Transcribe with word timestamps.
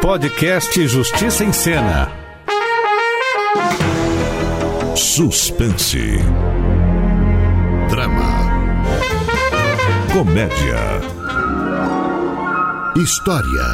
Podcast 0.00 0.88
Justiça 0.88 1.44
em 1.44 1.52
Cena. 1.52 2.10
Suspense. 4.96 6.16
Drama. 7.90 8.48
Comédia. 10.10 11.02
História. 12.96 13.66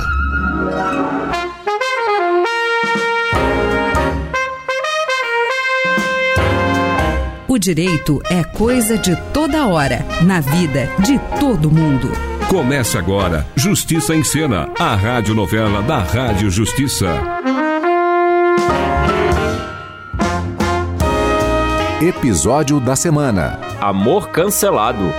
O 7.47 7.57
direito 7.57 8.21
é 8.29 8.43
coisa 8.43 8.99
de 8.99 9.15
toda 9.33 9.69
hora, 9.69 10.05
na 10.23 10.41
vida 10.41 10.91
de 11.05 11.21
todo 11.39 11.71
mundo. 11.71 12.36
Começa 12.49 12.97
agora 13.01 13.45
Justiça 13.57 14.15
em 14.15 14.23
Cena, 14.23 14.69
a 14.79 14.95
radionovela 14.95 15.83
da 15.83 15.99
Rádio 15.99 16.49
Justiça. 16.49 17.09
Episódio 22.01 22.79
da 22.79 22.95
semana: 22.95 23.59
Amor 23.81 24.29
cancelado. 24.29 25.13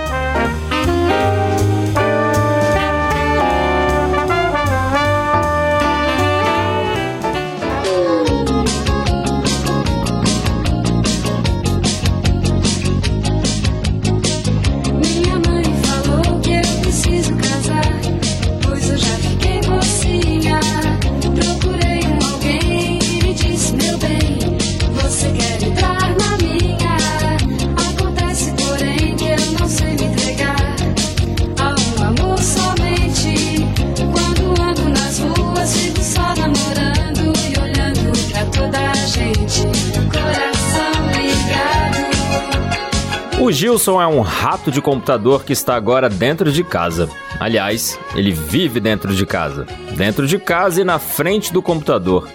O 43.40 43.52
Gilson 43.52 44.02
é 44.02 44.06
um 44.06 44.20
rato 44.20 44.68
de 44.68 44.82
computador 44.82 45.44
que 45.44 45.52
está 45.52 45.76
agora 45.76 46.08
dentro 46.08 46.50
de 46.50 46.64
casa. 46.64 47.08
Aliás, 47.38 47.96
ele 48.16 48.32
vive 48.32 48.80
dentro 48.80 49.14
de 49.14 49.24
casa. 49.24 49.64
Dentro 49.96 50.26
de 50.26 50.40
casa 50.40 50.80
e 50.80 50.84
na 50.84 50.98
frente 50.98 51.52
do 51.52 51.62
computador. 51.62 52.28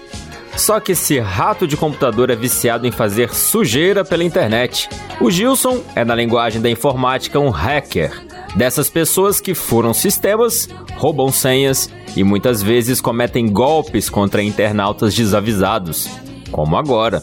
Só 0.55 0.79
que 0.79 0.93
esse 0.93 1.19
rato 1.19 1.67
de 1.67 1.75
computador 1.75 2.29
é 2.29 2.37
viciado 2.37 2.87
em 2.87 2.91
fazer 2.91 3.33
sujeira 3.33 4.05
pela 4.05 4.23
internet. 4.23 4.87
O 5.19 5.29
Gilson 5.29 5.83
é, 5.93 6.05
na 6.05 6.15
linguagem 6.15 6.61
da 6.61 6.69
informática, 6.69 7.37
um 7.37 7.49
hacker. 7.49 8.23
Dessas 8.55 8.89
pessoas 8.89 9.41
que 9.41 9.53
furam 9.53 9.93
sistemas, 9.93 10.69
roubam 10.95 11.31
senhas 11.33 11.89
e 12.15 12.23
muitas 12.23 12.63
vezes 12.63 13.01
cometem 13.01 13.51
golpes 13.51 14.09
contra 14.09 14.41
internautas 14.41 15.13
desavisados. 15.13 16.07
Como 16.49 16.77
agora. 16.77 17.21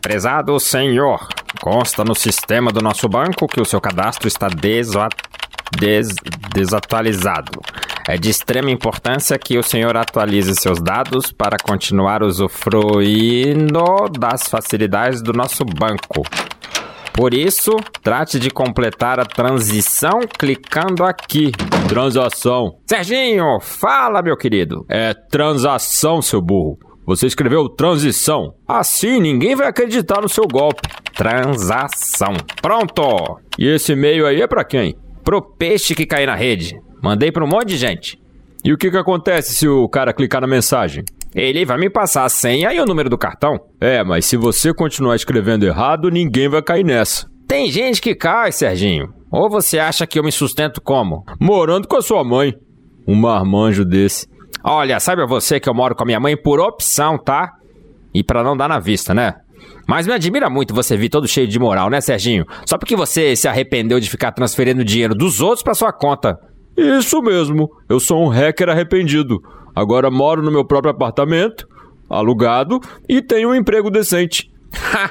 Prezado 0.00 0.58
senhor, 0.60 1.28
consta 1.60 2.02
no 2.04 2.14
sistema 2.14 2.70
do 2.72 2.80
nosso 2.80 3.08
banco 3.08 3.46
que 3.46 3.60
o 3.60 3.64
seu 3.64 3.80
cadastro 3.80 4.26
está 4.28 4.48
des- 5.78 6.14
desatualizado. 6.54 7.60
É 8.08 8.16
de 8.16 8.30
extrema 8.30 8.70
importância 8.70 9.38
que 9.38 9.58
o 9.58 9.62
senhor 9.62 9.96
atualize 9.96 10.54
seus 10.56 10.80
dados 10.80 11.30
para 11.32 11.56
continuar 11.62 12.22
usufruindo 12.22 13.84
das 14.18 14.42
facilidades 14.48 15.22
do 15.22 15.32
nosso 15.32 15.64
banco. 15.64 16.22
Por 17.12 17.34
isso, 17.34 17.76
trate 18.02 18.38
de 18.38 18.50
completar 18.50 19.20
a 19.20 19.24
transição 19.26 20.20
clicando 20.38 21.04
aqui. 21.04 21.52
Transação. 21.88 22.78
Serginho, 22.86 23.60
fala, 23.60 24.22
meu 24.22 24.36
querido. 24.36 24.86
É 24.88 25.12
transação, 25.12 26.22
seu 26.22 26.40
burro. 26.40 26.78
Você 27.06 27.26
escreveu 27.26 27.68
transição. 27.68 28.54
Assim 28.66 29.20
ninguém 29.20 29.54
vai 29.56 29.66
acreditar 29.66 30.20
no 30.22 30.28
seu 30.28 30.44
golpe. 30.46 30.80
Transação. 31.20 32.32
Pronto. 32.62 33.38
E 33.58 33.68
esse 33.68 33.92
e-mail 33.92 34.26
aí 34.26 34.40
é 34.40 34.46
pra 34.46 34.64
quem? 34.64 34.96
Pro 35.22 35.42
peixe 35.42 35.94
que 35.94 36.06
cair 36.06 36.24
na 36.24 36.34
rede. 36.34 36.80
Mandei 37.02 37.30
pra 37.30 37.44
um 37.44 37.46
monte 37.46 37.68
de 37.68 37.76
gente. 37.76 38.18
E 38.64 38.72
o 38.72 38.78
que 38.78 38.90
que 38.90 38.96
acontece 38.96 39.52
se 39.54 39.68
o 39.68 39.86
cara 39.86 40.14
clicar 40.14 40.40
na 40.40 40.46
mensagem? 40.46 41.04
Ele 41.34 41.66
vai 41.66 41.76
me 41.76 41.90
passar 41.90 42.24
a 42.24 42.30
senha 42.30 42.72
e 42.72 42.80
o 42.80 42.86
número 42.86 43.10
do 43.10 43.18
cartão. 43.18 43.60
É, 43.78 44.02
mas 44.02 44.24
se 44.24 44.38
você 44.38 44.72
continuar 44.72 45.14
escrevendo 45.14 45.66
errado, 45.66 46.10
ninguém 46.10 46.48
vai 46.48 46.62
cair 46.62 46.84
nessa. 46.84 47.26
Tem 47.46 47.70
gente 47.70 48.00
que 48.00 48.14
cai, 48.14 48.50
Serginho. 48.50 49.12
Ou 49.30 49.50
você 49.50 49.78
acha 49.78 50.06
que 50.06 50.18
eu 50.18 50.24
me 50.24 50.32
sustento 50.32 50.80
como? 50.80 51.26
Morando 51.38 51.86
com 51.86 51.96
a 51.98 52.02
sua 52.02 52.24
mãe. 52.24 52.54
Um 53.06 53.14
marmanjo 53.14 53.84
desse. 53.84 54.26
Olha, 54.64 54.98
sabe 54.98 55.26
você 55.26 55.60
que 55.60 55.68
eu 55.68 55.74
moro 55.74 55.94
com 55.94 56.02
a 56.02 56.06
minha 56.06 56.18
mãe 56.18 56.34
por 56.34 56.60
opção, 56.60 57.18
tá? 57.18 57.52
E 58.14 58.24
pra 58.24 58.42
não 58.42 58.56
dar 58.56 58.70
na 58.70 58.78
vista, 58.78 59.12
né? 59.12 59.34
Mas 59.86 60.06
me 60.06 60.12
admira 60.12 60.48
muito 60.48 60.74
você 60.74 60.96
vir 60.96 61.08
todo 61.08 61.26
cheio 61.26 61.48
de 61.48 61.58
moral, 61.58 61.90
né, 61.90 62.00
Serginho? 62.00 62.44
Só 62.66 62.78
porque 62.78 62.96
você 62.96 63.34
se 63.34 63.48
arrependeu 63.48 63.98
de 63.98 64.10
ficar 64.10 64.32
transferindo 64.32 64.84
dinheiro 64.84 65.14
dos 65.14 65.40
outros 65.40 65.62
pra 65.62 65.74
sua 65.74 65.92
conta. 65.92 66.38
Isso 66.76 67.20
mesmo. 67.20 67.68
Eu 67.88 67.98
sou 68.00 68.24
um 68.24 68.28
hacker 68.28 68.68
arrependido. 68.68 69.40
Agora 69.74 70.10
moro 70.10 70.42
no 70.42 70.50
meu 70.50 70.64
próprio 70.64 70.90
apartamento, 70.90 71.66
alugado, 72.08 72.80
e 73.08 73.22
tenho 73.22 73.50
um 73.50 73.54
emprego 73.54 73.90
decente. 73.90 74.50
Ha! 74.72 75.10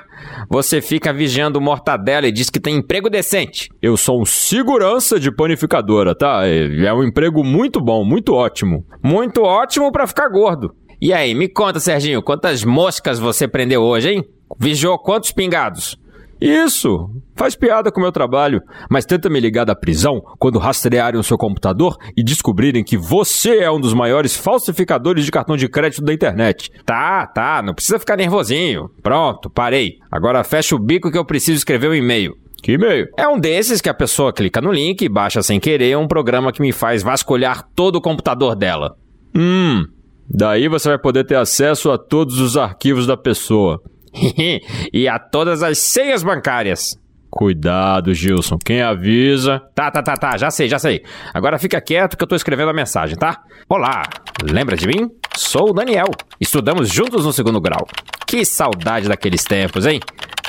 Você 0.50 0.82
fica 0.82 1.14
vigiando 1.14 1.60
o 1.60 1.62
mortadela 1.62 2.28
e 2.28 2.32
diz 2.32 2.50
que 2.50 2.60
tem 2.60 2.78
emprego 2.78 3.10
decente. 3.10 3.70
Eu 3.82 3.98
sou 3.98 4.22
um 4.22 4.26
segurança 4.26 5.20
de 5.20 5.32
panificadora, 5.32 6.16
tá? 6.16 6.42
É 6.48 6.86
é 6.86 6.94
um 6.94 7.04
emprego 7.04 7.44
muito 7.44 7.82
bom, 7.82 8.04
muito 8.06 8.34
ótimo. 8.34 8.86
Muito 9.04 9.42
ótimo 9.42 9.92
pra 9.92 10.08
ficar 10.08 10.30
gordo. 10.30 10.74
E 11.02 11.14
aí, 11.14 11.34
me 11.34 11.48
conta, 11.48 11.80
Serginho, 11.80 12.22
quantas 12.22 12.64
moscas 12.64 13.20
você 13.20 13.48
prendeu 13.48 13.82
hoje, 13.82 14.10
hein? 14.10 14.24
Vigiou 14.58 14.98
quantos 14.98 15.32
pingados? 15.32 15.98
Isso! 16.42 17.10
Faz 17.36 17.56
piada 17.56 17.92
com 17.92 18.00
o 18.00 18.04
meu 18.04 18.12
trabalho, 18.12 18.62
mas 18.90 19.06
tenta 19.06 19.30
me 19.30 19.40
ligar 19.40 19.66
da 19.66 19.76
prisão 19.76 20.22
quando 20.38 20.58
rastrearem 20.58 21.20
o 21.20 21.24
seu 21.24 21.38
computador 21.38 21.98
e 22.16 22.24
descobrirem 22.24 22.84
que 22.84 22.98
você 22.98 23.60
é 23.60 23.70
um 23.70 23.80
dos 23.80 23.94
maiores 23.94 24.36
falsificadores 24.36 25.26
de 25.26 25.32
cartão 25.32 25.58
de 25.58 25.68
crédito 25.68 26.02
da 26.02 26.14
internet. 26.14 26.72
Tá, 26.86 27.28
tá, 27.28 27.62
não 27.62 27.74
precisa 27.74 28.00
ficar 28.00 28.16
nervosinho. 28.16 28.90
Pronto, 29.04 29.50
parei. 29.50 29.98
Agora 30.10 30.44
fecha 30.44 30.76
o 30.76 30.80
bico 30.80 31.12
que 31.12 31.18
eu 31.18 31.26
preciso 31.26 31.58
escrever 31.58 31.90
um 31.90 31.96
e-mail. 31.96 32.34
Que 32.62 32.74
e-mail? 32.74 33.08
É 33.18 33.28
um 33.28 33.40
desses 33.40 33.82
que 33.82 33.90
a 33.90 33.94
pessoa 33.94 34.34
clica 34.34 34.62
no 34.62 34.72
link 34.72 35.02
e 35.02 35.10
baixa 35.10 35.42
sem 35.42 35.60
querer 35.60 35.98
um 35.98 36.08
programa 36.08 36.52
que 36.52 36.62
me 36.62 36.72
faz 36.72 37.04
vasculhar 37.04 37.68
todo 37.76 37.98
o 37.98 38.02
computador 38.02 38.56
dela. 38.56 38.96
Hum, 39.36 39.86
daí 40.30 40.68
você 40.68 40.90
vai 40.90 41.00
poder 41.00 41.26
ter 41.26 41.36
acesso 41.36 41.92
a 41.92 41.98
todos 41.98 42.40
os 42.40 42.58
arquivos 42.58 43.08
da 43.08 43.16
pessoa. 43.16 43.82
e 44.94 45.08
a 45.08 45.20
todas 45.20 45.64
as 45.64 45.78
senhas 45.78 46.24
bancárias. 46.24 46.98
Cuidado, 47.30 48.14
Gilson. 48.14 48.58
Quem 48.58 48.82
avisa. 48.82 49.62
Tá, 49.76 49.92
tá, 49.92 50.02
tá, 50.02 50.16
tá. 50.16 50.38
Já 50.38 50.50
sei, 50.50 50.68
já 50.68 50.80
sei. 50.80 51.04
Agora 51.34 51.60
fica 51.60 51.80
quieto 51.80 52.18
que 52.18 52.24
eu 52.24 52.28
tô 52.28 52.36
escrevendo 52.36 52.72
a 52.72 52.74
mensagem, 52.74 53.16
tá? 53.16 53.44
Olá, 53.70 54.02
lembra 54.44 54.76
de 54.76 54.88
mim? 54.88 55.08
Sou 55.38 55.70
o 55.70 55.74
Daniel. 55.74 56.08
Estudamos 56.40 56.90
juntos 56.90 57.26
no 57.26 57.32
segundo 57.32 57.62
grau. 57.62 57.88
Que 58.26 58.44
saudade 58.44 59.08
daqueles 59.08 59.44
tempos, 59.44 59.86
hein? 59.86 60.00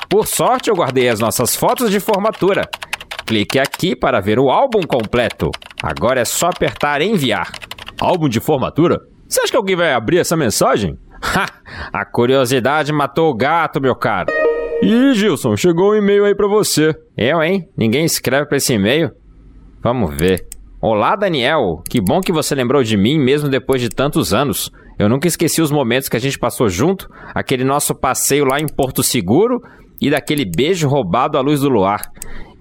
Por 0.08 0.26
sorte, 0.26 0.70
eu 0.70 0.74
guardei 0.74 1.08
as 1.08 1.20
nossas 1.20 1.54
fotos 1.54 1.90
de 1.90 2.00
formatura. 2.00 2.62
Clique 3.26 3.58
aqui 3.58 3.94
para 3.94 4.20
ver 4.20 4.38
o 4.38 4.50
álbum 4.50 4.80
completo. 4.82 5.50
Agora 5.82 6.20
é 6.20 6.24
só 6.24 6.48
apertar 6.48 7.00
enviar. 7.02 7.52
Álbum 8.00 8.28
de 8.28 8.40
formatura? 8.40 8.98
Você 9.28 9.42
acha 9.42 9.50
que 9.50 9.56
alguém 9.56 9.76
vai 9.76 9.92
abrir 9.92 10.18
essa 10.18 10.36
mensagem? 10.36 10.98
Ha! 11.22 11.46
A 11.92 12.04
curiosidade 12.04 12.92
matou 12.92 13.30
o 13.30 13.34
gato, 13.34 13.80
meu 13.80 13.94
caro. 13.94 14.32
Ih, 14.82 15.14
Gilson, 15.14 15.56
chegou 15.56 15.92
um 15.92 15.94
e-mail 15.94 16.24
aí 16.24 16.34
pra 16.34 16.48
você. 16.48 16.94
Eu, 17.16 17.42
hein? 17.42 17.68
Ninguém 17.76 18.04
escreve 18.04 18.46
pra 18.46 18.56
esse 18.56 18.72
e-mail? 18.72 19.10
Vamos 19.82 20.16
ver. 20.16 20.46
Olá, 20.80 21.14
Daniel. 21.14 21.82
Que 21.88 22.00
bom 22.00 22.20
que 22.20 22.32
você 22.32 22.54
lembrou 22.54 22.82
de 22.82 22.96
mim 22.96 23.18
mesmo 23.18 23.48
depois 23.48 23.80
de 23.82 23.90
tantos 23.90 24.32
anos. 24.32 24.70
Eu 24.98 25.08
nunca 25.08 25.28
esqueci 25.28 25.60
os 25.60 25.70
momentos 25.70 26.08
que 26.08 26.16
a 26.16 26.20
gente 26.20 26.38
passou 26.38 26.68
junto, 26.68 27.08
aquele 27.34 27.64
nosso 27.64 27.94
passeio 27.94 28.44
lá 28.44 28.58
em 28.58 28.66
Porto 28.66 29.02
Seguro 29.02 29.60
e 30.00 30.10
daquele 30.10 30.44
beijo 30.44 30.88
roubado 30.88 31.36
à 31.36 31.40
luz 31.40 31.60
do 31.60 31.68
luar. 31.68 32.00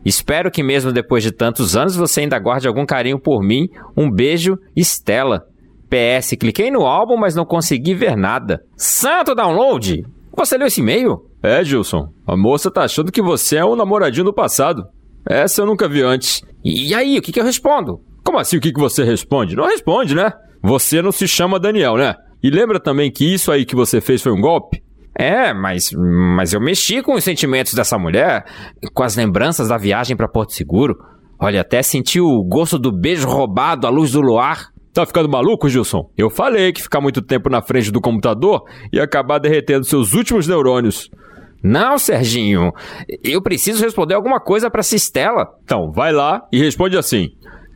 Espero 0.05 0.49
que 0.49 0.63
mesmo 0.63 0.91
depois 0.91 1.23
de 1.23 1.31
tantos 1.31 1.75
anos 1.75 1.95
você 1.95 2.21
ainda 2.21 2.39
guarde 2.39 2.67
algum 2.67 2.85
carinho 2.85 3.19
por 3.19 3.41
mim. 3.41 3.67
Um 3.95 4.09
beijo, 4.09 4.57
Estela. 4.75 5.45
PS, 5.89 6.35
cliquei 6.39 6.69
no 6.69 6.85
álbum, 6.85 7.17
mas 7.17 7.35
não 7.35 7.45
consegui 7.45 7.93
ver 7.93 8.15
nada. 8.15 8.61
Santo 8.77 9.33
download! 9.33 10.05
Você 10.37 10.57
leu 10.57 10.67
esse 10.67 10.81
e-mail? 10.81 11.25
É, 11.41 11.63
Gilson. 11.63 12.09
A 12.25 12.37
moça 12.37 12.71
tá 12.71 12.83
achando 12.83 13.11
que 13.11 13.21
você 13.21 13.57
é 13.57 13.65
um 13.65 13.75
namoradinho 13.75 14.25
do 14.25 14.33
passado. 14.33 14.83
Essa 15.27 15.61
eu 15.61 15.65
nunca 15.65 15.87
vi 15.87 16.01
antes. 16.01 16.41
E 16.63 16.93
aí, 16.93 17.17
o 17.17 17.21
que, 17.21 17.31
que 17.31 17.39
eu 17.39 17.43
respondo? 17.43 17.99
Como 18.23 18.37
assim 18.37 18.57
o 18.57 18.61
que, 18.61 18.71
que 18.71 18.79
você 18.79 19.03
responde? 19.03 19.55
Não 19.55 19.65
responde, 19.65 20.15
né? 20.15 20.31
Você 20.61 21.01
não 21.01 21.11
se 21.11 21.27
chama 21.27 21.59
Daniel, 21.59 21.95
né? 21.95 22.15
E 22.43 22.49
lembra 22.49 22.79
também 22.79 23.11
que 23.11 23.33
isso 23.33 23.51
aí 23.51 23.65
que 23.65 23.75
você 23.75 23.99
fez 23.99 24.21
foi 24.21 24.31
um 24.31 24.39
golpe? 24.39 24.81
É, 25.17 25.53
mas, 25.53 25.91
mas 26.35 26.53
eu 26.53 26.61
mexi 26.61 27.01
com 27.01 27.15
os 27.15 27.23
sentimentos 27.23 27.73
dessa 27.73 27.97
mulher, 27.97 28.45
com 28.93 29.03
as 29.03 29.15
lembranças 29.17 29.67
da 29.67 29.77
viagem 29.77 30.15
para 30.15 30.29
Porto 30.29 30.53
Seguro. 30.53 30.95
Olha, 31.37 31.61
até 31.61 31.81
senti 31.81 32.21
o 32.21 32.43
gosto 32.43 32.79
do 32.79 32.91
beijo 32.91 33.27
roubado 33.27 33.85
à 33.85 33.89
luz 33.89 34.11
do 34.11 34.21
luar. 34.21 34.69
Tá 34.99 35.05
ficando 35.05 35.29
maluco, 35.29 35.69
Gilson? 35.69 36.11
Eu 36.17 36.29
falei 36.29 36.73
que 36.73 36.83
ficar 36.83 36.99
muito 36.99 37.21
tempo 37.21 37.49
na 37.49 37.61
frente 37.61 37.89
do 37.89 38.01
computador 38.01 38.65
ia 38.91 39.01
acabar 39.01 39.39
derretendo 39.39 39.85
seus 39.85 40.13
últimos 40.13 40.45
neurônios. 40.45 41.09
Não, 41.63 41.97
Serginho, 41.97 42.73
eu 43.23 43.41
preciso 43.41 43.81
responder 43.81 44.15
alguma 44.15 44.41
coisa 44.41 44.69
para 44.69 44.81
essa 44.81 44.97
Estela. 44.97 45.47
Então, 45.63 45.89
vai 45.89 46.11
lá 46.11 46.41
e 46.51 46.59
responde 46.59 46.97
assim. 46.97 47.29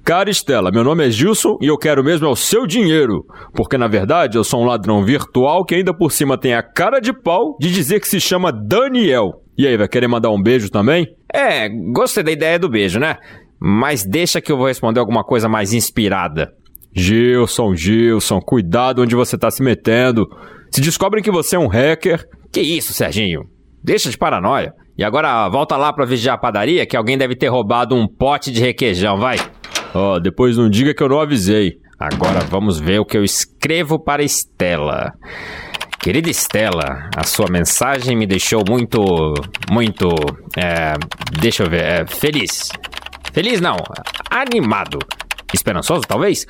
Cara 0.03 0.29
Estela, 0.29 0.69
meu 0.69 0.83
nome 0.83 1.07
é 1.07 1.09
Gilson 1.09 1.57
e 1.61 1.67
eu 1.67 1.77
quero 1.77 2.03
mesmo 2.03 2.27
é 2.27 2.29
o 2.29 2.35
seu 2.35 2.67
dinheiro. 2.67 3.23
Porque 3.53 3.77
na 3.77 3.87
verdade 3.87 4.37
eu 4.37 4.43
sou 4.43 4.61
um 4.61 4.65
ladrão 4.65 5.01
virtual 5.05 5.63
que 5.63 5.75
ainda 5.75 5.93
por 5.93 6.11
cima 6.11 6.37
tem 6.37 6.53
a 6.53 6.61
cara 6.61 6.99
de 6.99 7.13
pau 7.13 7.55
de 7.57 7.71
dizer 7.71 8.01
que 8.01 8.07
se 8.09 8.19
chama 8.19 8.51
Daniel. 8.51 9.41
E 9.57 9.65
aí, 9.65 9.77
vai 9.77 9.87
querer 9.87 10.09
mandar 10.09 10.29
um 10.29 10.43
beijo 10.43 10.69
também? 10.69 11.07
É, 11.33 11.69
gostei 11.69 12.21
da 12.21 12.33
ideia 12.33 12.59
do 12.59 12.67
beijo, 12.67 12.99
né? 12.99 13.15
Mas 13.57 14.03
deixa 14.03 14.41
que 14.41 14.51
eu 14.51 14.57
vou 14.57 14.67
responder 14.67 14.99
alguma 14.99 15.23
coisa 15.23 15.47
mais 15.47 15.71
inspirada. 15.71 16.51
Gilson, 16.95 17.75
Gilson, 17.75 18.39
cuidado 18.39 19.01
onde 19.01 19.15
você 19.15 19.37
tá 19.37 19.49
se 19.49 19.63
metendo. 19.63 20.27
Se 20.71 20.81
descobrem 20.81 21.23
que 21.23 21.31
você 21.31 21.55
é 21.55 21.59
um 21.59 21.67
hacker. 21.67 22.23
Que 22.51 22.61
isso, 22.61 22.93
Serginho? 22.93 23.41
Deixa 23.83 24.09
de 24.09 24.17
paranoia. 24.17 24.73
E 24.97 25.03
agora 25.03 25.49
volta 25.49 25.75
lá 25.75 25.91
pra 25.91 26.05
vigiar 26.05 26.35
a 26.35 26.37
padaria 26.37 26.85
que 26.85 26.95
alguém 26.95 27.17
deve 27.17 27.35
ter 27.35 27.47
roubado 27.47 27.95
um 27.95 28.07
pote 28.07 28.51
de 28.51 28.61
requeijão, 28.61 29.17
vai. 29.17 29.37
Ó, 29.93 30.19
depois 30.19 30.55
não 30.55 30.69
diga 30.69 30.93
que 30.93 31.01
eu 31.01 31.09
não 31.09 31.19
avisei. 31.19 31.73
Agora 31.99 32.41
vamos 32.41 32.79
ver 32.79 32.99
o 32.99 33.05
que 33.05 33.17
eu 33.17 33.23
escrevo 33.23 33.99
para 33.99 34.23
Estela. 34.23 35.13
Querida 35.99 36.29
Estela, 36.29 37.09
a 37.15 37.23
sua 37.23 37.47
mensagem 37.49 38.15
me 38.15 38.27
deixou 38.27 38.61
muito, 38.67 39.33
muito, 39.71 40.09
é, 40.57 40.93
deixa 41.39 41.63
eu 41.63 41.69
ver, 41.69 41.81
é, 41.81 42.05
feliz. 42.05 42.67
Feliz 43.31 43.61
não, 43.61 43.77
animado. 44.29 44.99
Esperançoso, 45.53 46.01
talvez? 46.01 46.45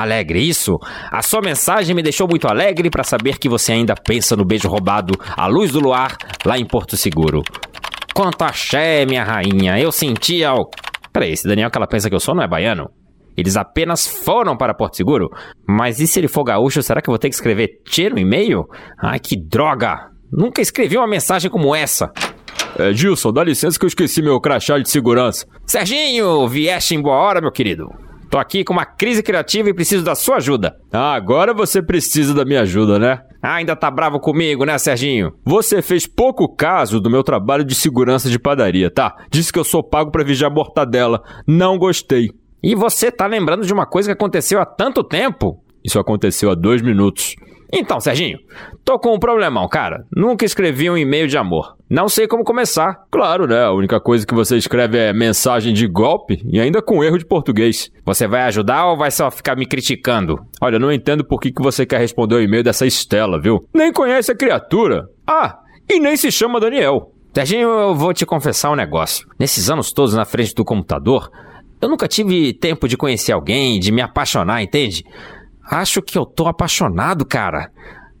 Alegre, 0.00 0.40
isso? 0.40 0.78
A 1.12 1.20
sua 1.20 1.42
mensagem 1.42 1.94
me 1.94 2.02
deixou 2.02 2.26
muito 2.26 2.48
alegre 2.48 2.88
para 2.88 3.04
saber 3.04 3.38
que 3.38 3.50
você 3.50 3.72
ainda 3.72 3.94
pensa 3.94 4.34
no 4.34 4.46
beijo 4.46 4.66
roubado 4.66 5.12
à 5.36 5.46
luz 5.46 5.72
do 5.72 5.78
luar 5.78 6.16
lá 6.46 6.58
em 6.58 6.64
Porto 6.64 6.96
Seguro. 6.96 7.42
Quanto 8.14 8.42
axé, 8.42 9.04
minha 9.04 9.22
rainha, 9.22 9.78
eu 9.78 9.92
sentia. 9.92 10.54
Peraí, 11.12 11.32
esse 11.32 11.46
Daniel 11.46 11.70
que 11.70 11.76
ela 11.76 11.86
pensa 11.86 12.08
que 12.08 12.14
eu 12.14 12.20
sou 12.20 12.34
não 12.34 12.42
é 12.42 12.48
baiano? 12.48 12.88
Eles 13.36 13.58
apenas 13.58 14.06
foram 14.06 14.56
para 14.56 14.72
Porto 14.72 14.96
Seguro? 14.96 15.28
Mas 15.68 16.00
e 16.00 16.06
se 16.06 16.18
ele 16.18 16.28
for 16.28 16.44
gaúcho, 16.44 16.82
será 16.82 17.02
que 17.02 17.10
eu 17.10 17.12
vou 17.12 17.18
ter 17.18 17.28
que 17.28 17.34
escrever 17.34 17.68
tchê 17.84 18.08
no 18.08 18.18
e-mail? 18.18 18.64
Ai, 19.02 19.18
que 19.18 19.36
droga! 19.36 20.08
Nunca 20.32 20.62
escrevi 20.62 20.96
uma 20.96 21.06
mensagem 21.08 21.50
como 21.50 21.74
essa. 21.74 22.10
É, 22.78 22.90
Gilson, 22.94 23.32
dá 23.32 23.44
licença 23.44 23.78
que 23.78 23.84
eu 23.84 23.88
esqueci 23.88 24.22
meu 24.22 24.40
crachá 24.40 24.78
de 24.78 24.88
segurança. 24.88 25.44
Serginho, 25.66 26.48
vieste 26.48 26.94
em 26.94 27.02
boa 27.02 27.16
hora, 27.16 27.40
meu 27.42 27.52
querido. 27.52 27.84
Tô 28.30 28.38
aqui 28.38 28.62
com 28.62 28.72
uma 28.72 28.86
crise 28.86 29.24
criativa 29.24 29.68
e 29.68 29.74
preciso 29.74 30.04
da 30.04 30.14
sua 30.14 30.36
ajuda. 30.36 30.76
Ah, 30.92 31.14
agora 31.14 31.52
você 31.52 31.82
precisa 31.82 32.32
da 32.32 32.44
minha 32.44 32.60
ajuda, 32.60 32.96
né? 32.96 33.20
Ah, 33.42 33.54
ainda 33.54 33.74
tá 33.74 33.90
bravo 33.90 34.20
comigo, 34.20 34.64
né, 34.64 34.78
Serginho? 34.78 35.32
Você 35.44 35.82
fez 35.82 36.06
pouco 36.06 36.48
caso 36.48 37.00
do 37.00 37.10
meu 37.10 37.24
trabalho 37.24 37.64
de 37.64 37.74
segurança 37.74 38.30
de 38.30 38.38
padaria, 38.38 38.88
tá? 38.88 39.16
Disse 39.32 39.52
que 39.52 39.58
eu 39.58 39.64
sou 39.64 39.82
pago 39.82 40.12
para 40.12 40.22
vigiar 40.22 40.48
mortadela. 40.48 41.24
Não 41.44 41.76
gostei. 41.76 42.30
E 42.62 42.76
você 42.76 43.10
tá 43.10 43.26
lembrando 43.26 43.66
de 43.66 43.72
uma 43.72 43.84
coisa 43.84 44.10
que 44.10 44.12
aconteceu 44.12 44.60
há 44.60 44.66
tanto 44.66 45.02
tempo? 45.02 45.64
Isso 45.82 45.98
aconteceu 45.98 46.52
há 46.52 46.54
dois 46.54 46.80
minutos. 46.82 47.34
Então, 47.72 48.00
Serginho, 48.00 48.38
tô 48.84 48.98
com 48.98 49.14
um 49.14 49.18
problemão, 49.18 49.68
cara. 49.68 50.04
Nunca 50.14 50.44
escrevi 50.44 50.90
um 50.90 50.96
e-mail 50.96 51.28
de 51.28 51.38
amor. 51.38 51.76
Não 51.88 52.08
sei 52.08 52.26
como 52.26 52.44
começar. 52.44 53.04
Claro, 53.10 53.46
né? 53.46 53.64
A 53.64 53.72
única 53.72 54.00
coisa 54.00 54.26
que 54.26 54.34
você 54.34 54.56
escreve 54.56 54.98
é 54.98 55.12
mensagem 55.12 55.72
de 55.72 55.86
golpe 55.86 56.42
e 56.46 56.60
ainda 56.60 56.82
com 56.82 57.02
erro 57.04 57.18
de 57.18 57.26
português. 57.26 57.90
Você 58.04 58.26
vai 58.26 58.42
ajudar 58.42 58.86
ou 58.86 58.96
vai 58.96 59.10
só 59.10 59.30
ficar 59.30 59.56
me 59.56 59.66
criticando? 59.66 60.40
Olha, 60.60 60.78
não 60.78 60.92
entendo 60.92 61.24
por 61.24 61.40
que, 61.40 61.52
que 61.52 61.62
você 61.62 61.86
quer 61.86 61.98
responder 61.98 62.34
o 62.34 62.42
e-mail 62.42 62.64
dessa 62.64 62.86
Estela, 62.86 63.40
viu? 63.40 63.64
Nem 63.72 63.92
conhece 63.92 64.32
a 64.32 64.36
criatura. 64.36 65.06
Ah, 65.26 65.58
e 65.88 66.00
nem 66.00 66.16
se 66.16 66.30
chama 66.30 66.60
Daniel. 66.60 67.12
Serginho, 67.32 67.68
eu 67.68 67.94
vou 67.94 68.12
te 68.12 68.26
confessar 68.26 68.72
um 68.72 68.76
negócio. 68.76 69.26
Nesses 69.38 69.70
anos 69.70 69.92
todos 69.92 70.14
na 70.14 70.24
frente 70.24 70.54
do 70.54 70.64
computador, 70.64 71.30
eu 71.80 71.88
nunca 71.88 72.06
tive 72.08 72.52
tempo 72.52 72.86
de 72.86 72.96
conhecer 72.96 73.32
alguém, 73.32 73.78
de 73.78 73.90
me 73.90 74.02
apaixonar, 74.02 74.62
entende? 74.62 75.04
Acho 75.70 76.02
que 76.02 76.18
eu 76.18 76.26
tô 76.26 76.48
apaixonado, 76.48 77.24
cara. 77.24 77.70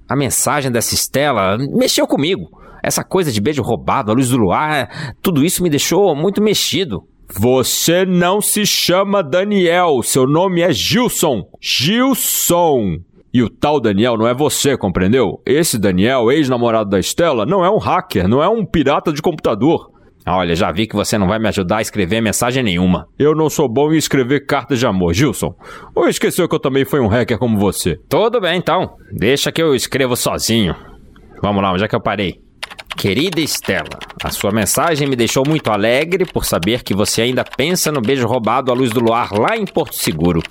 A 0.08 0.14
mensagem 0.14 0.70
dessa 0.70 0.94
Estela 0.94 1.58
mexeu 1.58 2.06
comigo. 2.06 2.42
Essa 2.80 3.02
coisa 3.02 3.32
de 3.32 3.40
beijo 3.40 3.60
roubado, 3.60 4.12
a 4.12 4.14
luz 4.14 4.28
do 4.28 4.36
luar, 4.36 5.14
tudo 5.20 5.44
isso 5.44 5.60
me 5.60 5.68
deixou 5.68 6.14
muito 6.14 6.40
mexido. 6.40 7.02
Você 7.32 8.04
não 8.04 8.40
se 8.40 8.64
chama 8.64 9.22
Daniel, 9.22 10.00
seu 10.02 10.26
nome 10.26 10.62
é 10.62 10.72
Gilson. 10.72 11.42
Gilson. 11.60 12.98
E 13.34 13.42
o 13.42 13.50
tal 13.50 13.80
Daniel 13.80 14.16
não 14.16 14.26
é 14.26 14.34
você, 14.34 14.76
compreendeu? 14.76 15.40
Esse 15.44 15.78
Daniel, 15.78 16.30
ex-namorado 16.30 16.90
da 16.90 16.98
Estela, 16.98 17.44
não 17.44 17.64
é 17.64 17.70
um 17.70 17.78
hacker, 17.78 18.28
não 18.28 18.42
é 18.42 18.48
um 18.48 18.64
pirata 18.64 19.12
de 19.12 19.22
computador. 19.22 19.89
Olha, 20.26 20.54
já 20.54 20.70
vi 20.70 20.86
que 20.86 20.94
você 20.94 21.16
não 21.16 21.26
vai 21.26 21.38
me 21.38 21.48
ajudar 21.48 21.78
a 21.78 21.82
escrever 21.82 22.20
mensagem 22.20 22.62
nenhuma. 22.62 23.06
Eu 23.18 23.34
não 23.34 23.48
sou 23.48 23.68
bom 23.68 23.92
em 23.92 23.96
escrever 23.96 24.46
cartas 24.46 24.78
de 24.78 24.86
amor, 24.86 25.14
Gilson. 25.14 25.54
Ou 25.94 26.08
esqueceu 26.08 26.48
que 26.48 26.54
eu 26.54 26.60
também 26.60 26.84
fui 26.84 27.00
um 27.00 27.08
hacker 27.08 27.38
como 27.38 27.58
você? 27.58 27.96
Tudo 28.08 28.40
bem, 28.40 28.58
então. 28.58 28.96
Deixa 29.12 29.50
que 29.50 29.62
eu 29.62 29.74
escrevo 29.74 30.16
sozinho. 30.16 30.74
Vamos 31.42 31.62
lá, 31.62 31.72
onde 31.72 31.84
é 31.84 31.88
que 31.88 31.94
eu 31.94 32.02
parei? 32.02 32.34
Querida 32.96 33.40
Estela, 33.40 33.98
a 34.22 34.30
sua 34.30 34.52
mensagem 34.52 35.08
me 35.08 35.16
deixou 35.16 35.42
muito 35.46 35.70
alegre 35.70 36.26
por 36.26 36.44
saber 36.44 36.82
que 36.82 36.94
você 36.94 37.22
ainda 37.22 37.42
pensa 37.44 37.90
no 37.90 38.02
beijo 38.02 38.26
roubado 38.26 38.70
à 38.70 38.74
luz 38.74 38.90
do 38.90 39.00
luar 39.00 39.32
lá 39.32 39.56
em 39.56 39.64
Porto 39.64 39.94
Seguro. 39.94 40.42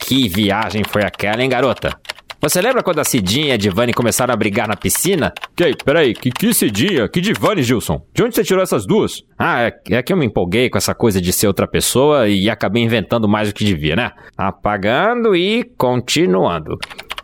Que 0.00 0.28
viagem 0.28 0.82
foi 0.84 1.02
aquela, 1.04 1.42
hein, 1.42 1.48
garota? 1.48 1.96
Você 2.40 2.60
lembra 2.60 2.82
quando 2.82 3.00
a 3.00 3.04
Cidinha 3.04 3.48
e 3.48 3.52
a 3.52 3.56
Divane 3.56 3.92
começaram 3.92 4.32
a 4.32 4.36
brigar 4.36 4.68
na 4.68 4.76
piscina? 4.76 5.32
Que, 5.54 5.74
peraí, 5.84 6.14
que, 6.14 6.30
que 6.30 6.52
Cidinha? 6.52 7.08
Que 7.08 7.20
Divane, 7.20 7.62
Gilson? 7.62 8.00
De 8.14 8.22
onde 8.22 8.34
você 8.34 8.44
tirou 8.44 8.62
essas 8.62 8.86
duas? 8.86 9.22
Ah, 9.38 9.62
é, 9.62 9.72
é 9.90 10.02
que 10.02 10.12
eu 10.12 10.16
me 10.16 10.26
empolguei 10.26 10.68
com 10.68 10.78
essa 10.78 10.94
coisa 10.94 11.20
de 11.20 11.32
ser 11.32 11.46
outra 11.46 11.66
pessoa 11.66 12.28
e 12.28 12.48
acabei 12.50 12.82
inventando 12.82 13.28
mais 13.28 13.48
do 13.48 13.54
que 13.54 13.64
devia, 13.64 13.96
né? 13.96 14.10
Apagando 14.36 15.34
e 15.34 15.64
continuando. 15.76 16.78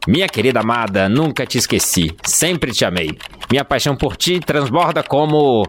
Minha 0.09 0.29
querida 0.29 0.61
amada, 0.61 1.09
nunca 1.09 1.47
te 1.47 1.59
esqueci. 1.59 2.11
Sempre 2.25 2.73
te 2.73 2.85
amei. 2.85 3.17
Minha 3.51 3.65
paixão 3.65 3.95
por 3.95 4.17
ti 4.17 4.41
transborda 4.41 5.03
como. 5.03 5.63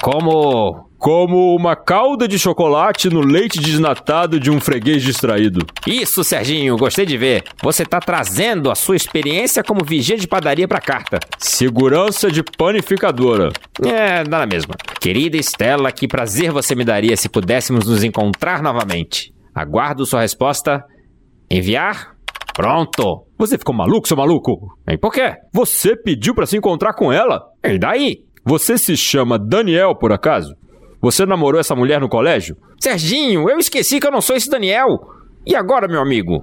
como. 0.00 0.89
Como 1.00 1.56
uma 1.56 1.74
calda 1.74 2.28
de 2.28 2.38
chocolate 2.38 3.08
no 3.08 3.20
leite 3.20 3.58
desnatado 3.58 4.38
de 4.38 4.50
um 4.50 4.60
freguês 4.60 5.02
distraído. 5.02 5.64
Isso, 5.86 6.22
Serginho, 6.22 6.76
gostei 6.76 7.06
de 7.06 7.16
ver. 7.16 7.42
Você 7.62 7.86
tá 7.86 7.98
trazendo 7.98 8.70
a 8.70 8.74
sua 8.74 8.96
experiência 8.96 9.64
como 9.64 9.82
vigia 9.82 10.18
de 10.18 10.28
padaria 10.28 10.68
pra 10.68 10.78
carta. 10.78 11.18
Segurança 11.38 12.30
de 12.30 12.42
panificadora. 12.42 13.50
É, 13.82 14.22
dá 14.24 14.40
na 14.40 14.46
mesma. 14.46 14.74
Querida 15.00 15.38
Estela, 15.38 15.90
que 15.90 16.06
prazer 16.06 16.52
você 16.52 16.74
me 16.74 16.84
daria 16.84 17.16
se 17.16 17.30
pudéssemos 17.30 17.86
nos 17.86 18.04
encontrar 18.04 18.62
novamente. 18.62 19.32
Aguardo 19.54 20.04
sua 20.04 20.20
resposta. 20.20 20.84
Enviar? 21.50 22.14
Pronto. 22.52 23.24
Você 23.38 23.56
ficou 23.56 23.74
maluco, 23.74 24.06
seu 24.06 24.18
maluco? 24.18 24.76
E 24.86 24.98
por 24.98 25.14
quê? 25.14 25.32
Você 25.50 25.96
pediu 25.96 26.34
pra 26.34 26.44
se 26.44 26.58
encontrar 26.58 26.92
com 26.92 27.10
ela? 27.10 27.40
E 27.64 27.78
daí? 27.78 28.18
Você 28.44 28.76
se 28.76 28.98
chama 28.98 29.38
Daniel, 29.38 29.94
por 29.94 30.12
acaso? 30.12 30.59
Você 31.02 31.24
namorou 31.24 31.58
essa 31.58 31.74
mulher 31.74 32.00
no 32.00 32.08
colégio? 32.08 32.56
Serginho, 32.78 33.48
eu 33.48 33.58
esqueci 33.58 33.98
que 33.98 34.06
eu 34.06 34.12
não 34.12 34.20
sou 34.20 34.36
esse 34.36 34.50
Daniel. 34.50 34.86
E 35.46 35.56
agora, 35.56 35.88
meu 35.88 36.00
amigo? 36.00 36.42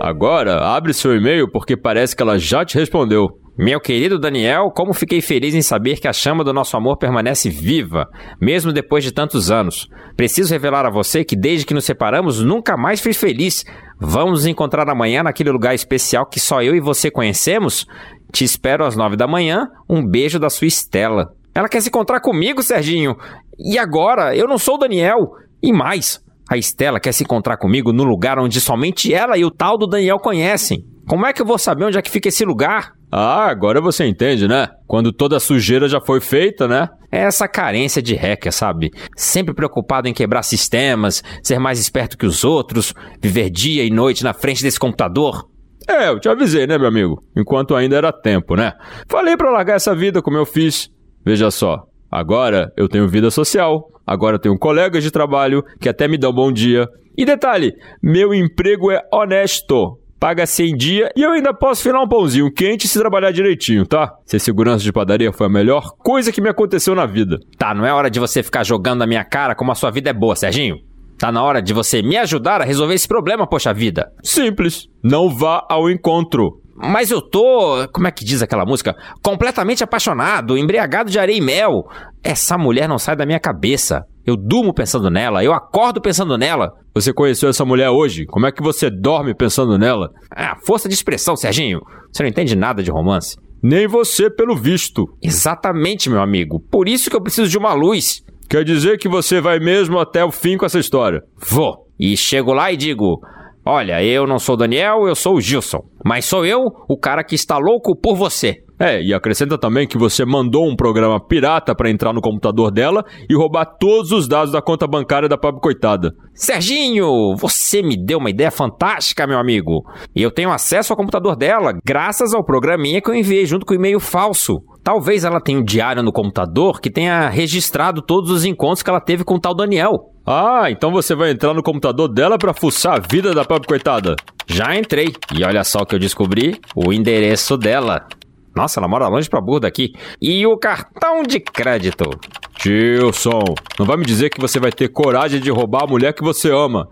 Agora, 0.00 0.58
abre 0.74 0.92
seu 0.92 1.14
e-mail 1.14 1.50
porque 1.50 1.76
parece 1.76 2.14
que 2.14 2.22
ela 2.22 2.38
já 2.38 2.64
te 2.64 2.76
respondeu. 2.76 3.28
Meu 3.58 3.80
querido 3.80 4.18
Daniel, 4.18 4.70
como 4.74 4.92
fiquei 4.92 5.22
feliz 5.22 5.54
em 5.54 5.62
saber 5.62 5.98
que 5.98 6.06
a 6.06 6.12
chama 6.12 6.44
do 6.44 6.52
nosso 6.52 6.76
amor 6.76 6.98
permanece 6.98 7.48
viva, 7.48 8.06
mesmo 8.38 8.70
depois 8.70 9.02
de 9.02 9.12
tantos 9.12 9.50
anos. 9.50 9.88
Preciso 10.14 10.52
revelar 10.52 10.84
a 10.84 10.90
você 10.90 11.24
que 11.24 11.34
desde 11.34 11.64
que 11.64 11.72
nos 11.72 11.86
separamos 11.86 12.42
nunca 12.42 12.76
mais 12.76 13.00
fui 13.00 13.14
feliz. 13.14 13.64
Vamos 13.98 14.32
nos 14.32 14.46
encontrar 14.46 14.90
amanhã 14.90 15.22
naquele 15.22 15.50
lugar 15.50 15.74
especial 15.74 16.26
que 16.26 16.38
só 16.38 16.60
eu 16.60 16.74
e 16.74 16.80
você 16.80 17.10
conhecemos? 17.10 17.86
Te 18.30 18.44
espero 18.44 18.84
às 18.84 18.94
nove 18.94 19.16
da 19.16 19.26
manhã. 19.26 19.68
Um 19.88 20.06
beijo 20.06 20.38
da 20.38 20.50
sua 20.50 20.66
Estela. 20.66 21.32
Ela 21.56 21.70
quer 21.70 21.80
se 21.80 21.88
encontrar 21.88 22.20
comigo, 22.20 22.62
Serginho. 22.62 23.16
E 23.58 23.78
agora? 23.78 24.36
Eu 24.36 24.46
não 24.46 24.58
sou 24.58 24.74
o 24.74 24.78
Daniel. 24.78 25.30
E 25.62 25.72
mais, 25.72 26.20
a 26.50 26.58
Estela 26.58 27.00
quer 27.00 27.12
se 27.12 27.24
encontrar 27.24 27.56
comigo 27.56 27.94
no 27.94 28.04
lugar 28.04 28.38
onde 28.38 28.60
somente 28.60 29.14
ela 29.14 29.38
e 29.38 29.44
o 29.44 29.50
tal 29.50 29.78
do 29.78 29.86
Daniel 29.86 30.18
conhecem. 30.18 30.84
Como 31.08 31.24
é 31.24 31.32
que 31.32 31.40
eu 31.40 31.46
vou 31.46 31.56
saber 31.56 31.86
onde 31.86 31.96
é 31.96 32.02
que 32.02 32.10
fica 32.10 32.28
esse 32.28 32.44
lugar? 32.44 32.92
Ah, 33.10 33.46
agora 33.46 33.80
você 33.80 34.04
entende, 34.04 34.46
né? 34.46 34.68
Quando 34.86 35.10
toda 35.10 35.38
a 35.38 35.40
sujeira 35.40 35.88
já 35.88 35.98
foi 35.98 36.20
feita, 36.20 36.68
né? 36.68 36.90
É 37.10 37.22
essa 37.22 37.48
carência 37.48 38.02
de 38.02 38.14
hacker, 38.14 38.52
sabe? 38.52 38.90
Sempre 39.16 39.54
preocupado 39.54 40.08
em 40.08 40.12
quebrar 40.12 40.42
sistemas, 40.42 41.24
ser 41.42 41.58
mais 41.58 41.80
esperto 41.80 42.18
que 42.18 42.26
os 42.26 42.44
outros, 42.44 42.92
viver 43.18 43.48
dia 43.48 43.82
e 43.82 43.88
noite 43.88 44.22
na 44.22 44.34
frente 44.34 44.62
desse 44.62 44.78
computador. 44.78 45.48
É, 45.88 46.10
eu 46.10 46.20
te 46.20 46.28
avisei, 46.28 46.66
né, 46.66 46.76
meu 46.76 46.88
amigo? 46.88 47.18
Enquanto 47.34 47.74
ainda 47.74 47.96
era 47.96 48.12
tempo, 48.12 48.56
né? 48.56 48.74
Falei 49.08 49.38
pra 49.38 49.50
largar 49.50 49.76
essa 49.76 49.94
vida 49.94 50.20
como 50.20 50.36
eu 50.36 50.44
fiz. 50.44 50.94
Veja 51.26 51.50
só, 51.50 51.82
agora 52.08 52.72
eu 52.76 52.88
tenho 52.88 53.08
vida 53.08 53.32
social, 53.32 53.90
agora 54.06 54.36
eu 54.36 54.38
tenho 54.38 54.56
colegas 54.56 55.02
de 55.02 55.10
trabalho 55.10 55.60
que 55.80 55.88
até 55.88 56.06
me 56.06 56.16
dão 56.16 56.32
bom 56.32 56.52
dia. 56.52 56.86
E 57.18 57.24
detalhe, 57.24 57.72
meu 58.00 58.32
emprego 58.32 58.92
é 58.92 59.02
honesto. 59.12 59.98
Paga-se 60.20 60.62
em 60.62 60.76
dia 60.76 61.10
e 61.16 61.22
eu 61.22 61.32
ainda 61.32 61.52
posso 61.52 61.82
filar 61.82 62.00
um 62.00 62.08
pãozinho 62.08 62.50
quente 62.52 62.86
se 62.86 62.96
trabalhar 62.98 63.32
direitinho, 63.32 63.84
tá? 63.84 64.14
Ser 64.24 64.38
segurança 64.38 64.84
de 64.84 64.92
padaria 64.92 65.32
foi 65.32 65.46
a 65.46 65.50
melhor 65.50 65.96
coisa 65.98 66.30
que 66.30 66.40
me 66.40 66.48
aconteceu 66.48 66.94
na 66.94 67.06
vida. 67.06 67.38
Tá, 67.58 67.74
não 67.74 67.84
é 67.84 67.92
hora 67.92 68.08
de 68.08 68.20
você 68.20 68.40
ficar 68.40 68.64
jogando 68.64 69.00
na 69.00 69.06
minha 69.06 69.24
cara 69.24 69.56
como 69.56 69.72
a 69.72 69.74
sua 69.74 69.90
vida 69.90 70.08
é 70.08 70.14
boa, 70.14 70.36
Serginho. 70.36 70.76
Tá 71.18 71.32
na 71.32 71.42
hora 71.42 71.60
de 71.60 71.74
você 71.74 72.02
me 72.02 72.16
ajudar 72.16 72.60
a 72.60 72.64
resolver 72.64 72.94
esse 72.94 73.08
problema, 73.08 73.48
poxa 73.48 73.74
vida. 73.74 74.12
Simples. 74.22 74.86
Não 75.02 75.28
vá 75.28 75.66
ao 75.68 75.90
encontro. 75.90 76.60
Mas 76.76 77.10
eu 77.10 77.22
tô, 77.22 77.88
como 77.92 78.06
é 78.06 78.10
que 78.10 78.24
diz 78.24 78.42
aquela 78.42 78.64
música? 78.64 78.94
Completamente 79.22 79.82
apaixonado, 79.82 80.58
embriagado 80.58 81.10
de 81.10 81.18
areia 81.18 81.38
e 81.38 81.40
mel. 81.40 81.84
Essa 82.22 82.58
mulher 82.58 82.88
não 82.88 82.98
sai 82.98 83.16
da 83.16 83.26
minha 83.26 83.40
cabeça. 83.40 84.02
Eu 84.26 84.36
durmo 84.36 84.74
pensando 84.74 85.08
nela, 85.08 85.44
eu 85.44 85.52
acordo 85.52 86.00
pensando 86.00 86.36
nela. 86.36 86.72
Você 86.94 87.12
conheceu 87.12 87.48
essa 87.48 87.64
mulher 87.64 87.90
hoje? 87.90 88.26
Como 88.26 88.46
é 88.46 88.52
que 88.52 88.62
você 88.62 88.90
dorme 88.90 89.34
pensando 89.34 89.78
nela? 89.78 90.10
Ah, 90.34 90.56
força 90.66 90.88
de 90.88 90.94
expressão, 90.94 91.36
Serginho. 91.36 91.80
Você 92.12 92.22
não 92.22 92.30
entende 92.30 92.56
nada 92.56 92.82
de 92.82 92.90
romance. 92.90 93.36
Nem 93.62 93.86
você, 93.86 94.28
pelo 94.28 94.56
visto. 94.56 95.04
Exatamente, 95.22 96.10
meu 96.10 96.20
amigo. 96.20 96.60
Por 96.70 96.88
isso 96.88 97.08
que 97.08 97.16
eu 97.16 97.22
preciso 97.22 97.48
de 97.48 97.56
uma 97.56 97.72
luz. 97.72 98.22
Quer 98.48 98.64
dizer 98.64 98.98
que 98.98 99.08
você 99.08 99.40
vai 99.40 99.58
mesmo 99.58 99.98
até 99.98 100.24
o 100.24 100.30
fim 100.30 100.56
com 100.56 100.66
essa 100.66 100.78
história? 100.78 101.20
Vou. 101.48 101.86
E 101.98 102.16
chego 102.16 102.52
lá 102.52 102.70
e 102.70 102.76
digo: 102.76 103.20
Olha, 103.68 104.00
eu 104.00 104.28
não 104.28 104.38
sou 104.38 104.54
o 104.54 104.58
Daniel, 104.58 105.08
eu 105.08 105.16
sou 105.16 105.34
o 105.34 105.40
Gilson. 105.40 105.80
Mas 106.04 106.24
sou 106.24 106.46
eu 106.46 106.60
o 106.88 106.96
cara 106.96 107.24
que 107.24 107.34
está 107.34 107.58
louco 107.58 107.96
por 108.00 108.14
você. 108.14 108.62
É, 108.78 109.02
e 109.02 109.12
acrescenta 109.12 109.58
também 109.58 109.88
que 109.88 109.98
você 109.98 110.24
mandou 110.24 110.70
um 110.70 110.76
programa 110.76 111.18
pirata 111.18 111.74
para 111.74 111.90
entrar 111.90 112.12
no 112.12 112.20
computador 112.20 112.70
dela 112.70 113.04
e 113.28 113.34
roubar 113.34 113.64
todos 113.64 114.12
os 114.12 114.28
dados 114.28 114.52
da 114.52 114.62
conta 114.62 114.86
bancária 114.86 115.28
da 115.28 115.36
pobre 115.36 115.60
coitada. 115.60 116.12
Serginho, 116.32 117.34
você 117.36 117.82
me 117.82 117.96
deu 117.96 118.18
uma 118.18 118.30
ideia 118.30 118.52
fantástica, 118.52 119.26
meu 119.26 119.38
amigo. 119.38 119.82
Eu 120.14 120.30
tenho 120.30 120.52
acesso 120.52 120.92
ao 120.92 120.96
computador 120.96 121.34
dela 121.34 121.72
graças 121.84 122.32
ao 122.32 122.44
programinha 122.44 123.00
que 123.00 123.10
eu 123.10 123.14
enviei 123.16 123.46
junto 123.46 123.66
com 123.66 123.72
o 123.72 123.76
e-mail 123.76 123.98
falso. 123.98 124.58
Talvez 124.84 125.24
ela 125.24 125.40
tenha 125.40 125.58
um 125.58 125.64
diário 125.64 126.04
no 126.04 126.12
computador 126.12 126.80
que 126.80 126.90
tenha 126.90 127.28
registrado 127.28 128.00
todos 128.00 128.30
os 128.30 128.44
encontros 128.44 128.84
que 128.84 128.90
ela 128.90 129.00
teve 129.00 129.24
com 129.24 129.34
o 129.34 129.40
tal 129.40 129.56
Daniel. 129.56 130.15
Ah, 130.26 130.68
então 130.70 130.90
você 130.90 131.14
vai 131.14 131.30
entrar 131.30 131.54
no 131.54 131.62
computador 131.62 132.08
dela 132.08 132.36
para 132.36 132.52
fuçar 132.52 132.96
a 132.96 132.98
vida 132.98 133.32
da 133.32 133.44
pobre 133.44 133.68
coitada. 133.68 134.16
Já 134.46 134.74
entrei. 134.74 135.14
E 135.32 135.44
olha 135.44 135.62
só 135.62 135.80
o 135.80 135.86
que 135.86 135.94
eu 135.94 136.00
descobri: 136.00 136.60
o 136.74 136.92
endereço 136.92 137.56
dela. 137.56 138.08
Nossa, 138.54 138.80
ela 138.80 138.88
mora 138.88 139.06
longe 139.06 139.30
pra 139.30 139.40
burro 139.40 139.60
daqui. 139.60 139.92
E 140.20 140.44
o 140.44 140.56
cartão 140.56 141.22
de 141.22 141.38
crédito. 141.38 142.10
Gilson, 142.58 143.54
não 143.78 143.86
vai 143.86 143.96
me 143.96 144.04
dizer 144.04 144.30
que 144.30 144.40
você 144.40 144.58
vai 144.58 144.72
ter 144.72 144.88
coragem 144.88 145.40
de 145.40 145.50
roubar 145.50 145.84
a 145.84 145.86
mulher 145.86 146.12
que 146.12 146.24
você 146.24 146.50
ama. 146.50 146.88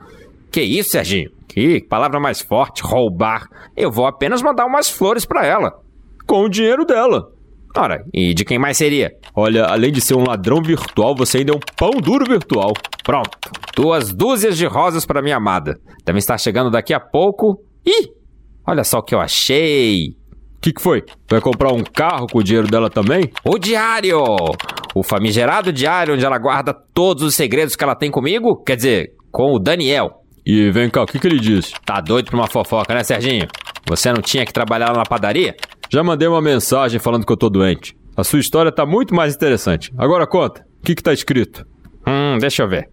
Que 0.53 0.61
isso, 0.61 0.91
Serginho? 0.91 1.31
Que 1.49 1.81
palavra 1.81 2.21
mais 2.21 2.41
forte, 2.41 2.83
roubar. 2.83 3.49
Eu 3.77 3.91
vou 3.91 4.07
apenas 4.07 4.43
mandar 4.43 4.67
umas 4.67 4.89
flores 4.89 5.25
pra 5.25 5.45
ela. 5.45 5.73
Com 6.27 6.45
o 6.45 6.49
dinheiro 6.49 6.85
dela. 6.85 7.33
Ora, 7.77 8.05
e 8.15 8.33
de 8.33 8.45
quem 8.45 8.59
mais 8.59 8.77
seria? 8.77 9.11
Olha, 9.35 9.65
além 9.65 9.91
de 9.91 10.01
ser 10.01 10.15
um 10.15 10.25
ladrão 10.25 10.63
virtual, 10.63 11.15
você 11.17 11.39
ainda 11.39 11.53
é 11.53 11.57
um 11.57 11.61
pão 11.77 11.91
duro 12.01 12.25
virtual. 12.25 12.73
Pronto. 13.03 13.37
Duas 13.75 14.13
dúzias 14.13 14.57
de 14.57 14.65
rosas 14.65 15.05
para 15.05 15.21
minha 15.21 15.37
amada. 15.37 15.77
Deve 16.05 16.19
estar 16.19 16.39
chegando 16.39 16.71
daqui 16.71 16.95
a 16.95 17.01
pouco. 17.01 17.61
Ih! 17.85 18.11
Olha 18.67 18.85
só 18.85 18.99
o 18.99 19.03
que 19.03 19.15
eu 19.15 19.21
achei. 19.21 20.11
O 20.57 20.61
que, 20.61 20.73
que 20.73 20.81
foi? 20.81 21.03
Vai 21.29 21.41
comprar 21.41 21.73
um 21.73 21.83
carro 21.83 22.27
com 22.31 22.39
o 22.39 22.45
dinheiro 22.45 22.69
dela 22.69 22.89
também? 22.89 23.29
O 23.45 23.59
diário! 23.59 24.23
O 24.95 25.03
famigerado 25.03 25.73
diário 25.73 26.15
onde 26.15 26.25
ela 26.25 26.39
guarda 26.39 26.73
todos 26.73 27.25
os 27.25 27.35
segredos 27.35 27.75
que 27.75 27.83
ela 27.83 27.97
tem 27.97 28.11
comigo. 28.11 28.63
Quer 28.63 28.77
dizer, 28.77 29.11
com 29.33 29.53
o 29.53 29.59
Daniel. 29.59 30.23
E 30.47 30.71
vem 30.71 30.89
cá, 30.89 31.03
o 31.03 31.07
que, 31.07 31.19
que 31.19 31.27
ele 31.27 31.41
disse? 31.41 31.73
Tá 31.85 32.01
doido 32.01 32.27
pra 32.31 32.37
uma 32.39 32.47
fofoca, 32.47 32.95
né, 32.95 33.03
Serginho? 33.03 33.49
Você 33.87 34.13
não 34.13 34.23
tinha 34.23 34.47
que 34.47 34.53
trabalhar 34.53 34.93
lá 34.93 34.99
na 34.99 35.05
padaria? 35.05 35.57
Já 35.91 36.03
mandei 36.03 36.27
uma 36.29 36.41
mensagem 36.43 36.99
falando 36.99 37.27
que 37.27 37.33
eu 37.33 37.37
tô 37.37 37.49
doente. 37.49 37.97
A 38.17 38.25
sua 38.25 38.39
história 38.39 38.71
tá 38.73 38.87
muito 38.87 39.15
mais 39.15 39.35
interessante. 39.35 39.93
Agora 39.99 40.27
conta, 40.27 40.65
o 40.81 40.85
que, 40.85 40.95
que 40.95 41.03
tá 41.03 41.13
escrito? 41.13 41.67
Hum, 42.07 42.39
deixa 42.39 42.63
eu 42.63 42.69
ver. 42.69 42.89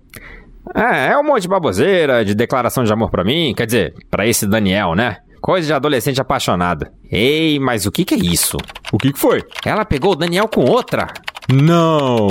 É, 0.76 1.12
é 1.12 1.18
um 1.18 1.24
monte 1.24 1.44
de 1.44 1.48
baboseira, 1.48 2.24
de 2.24 2.36
declaração 2.36 2.84
de 2.84 2.94
amor 2.94 3.10
pra 3.10 3.24
mim, 3.24 3.54
quer 3.56 3.66
dizer, 3.66 3.94
pra 4.10 4.28
esse 4.28 4.48
Daniel, 4.48 4.96
né? 4.96 5.18
Coisa 5.42 5.68
de 5.68 5.74
adolescente 5.74 6.22
apaixonada. 6.22 6.92
Ei, 7.12 7.60
mas 7.60 7.86
o 7.86 7.92
que 7.92 8.06
que 8.06 8.14
é 8.14 8.18
isso? 8.18 8.58
O 8.92 8.98
que, 8.98 9.12
que 9.12 9.20
foi? 9.20 9.42
Ela 9.66 9.84
pegou 9.84 10.12
o 10.12 10.16
Daniel 10.16 10.48
com 10.48 10.64
outra. 10.64 11.08
Não! 11.52 12.28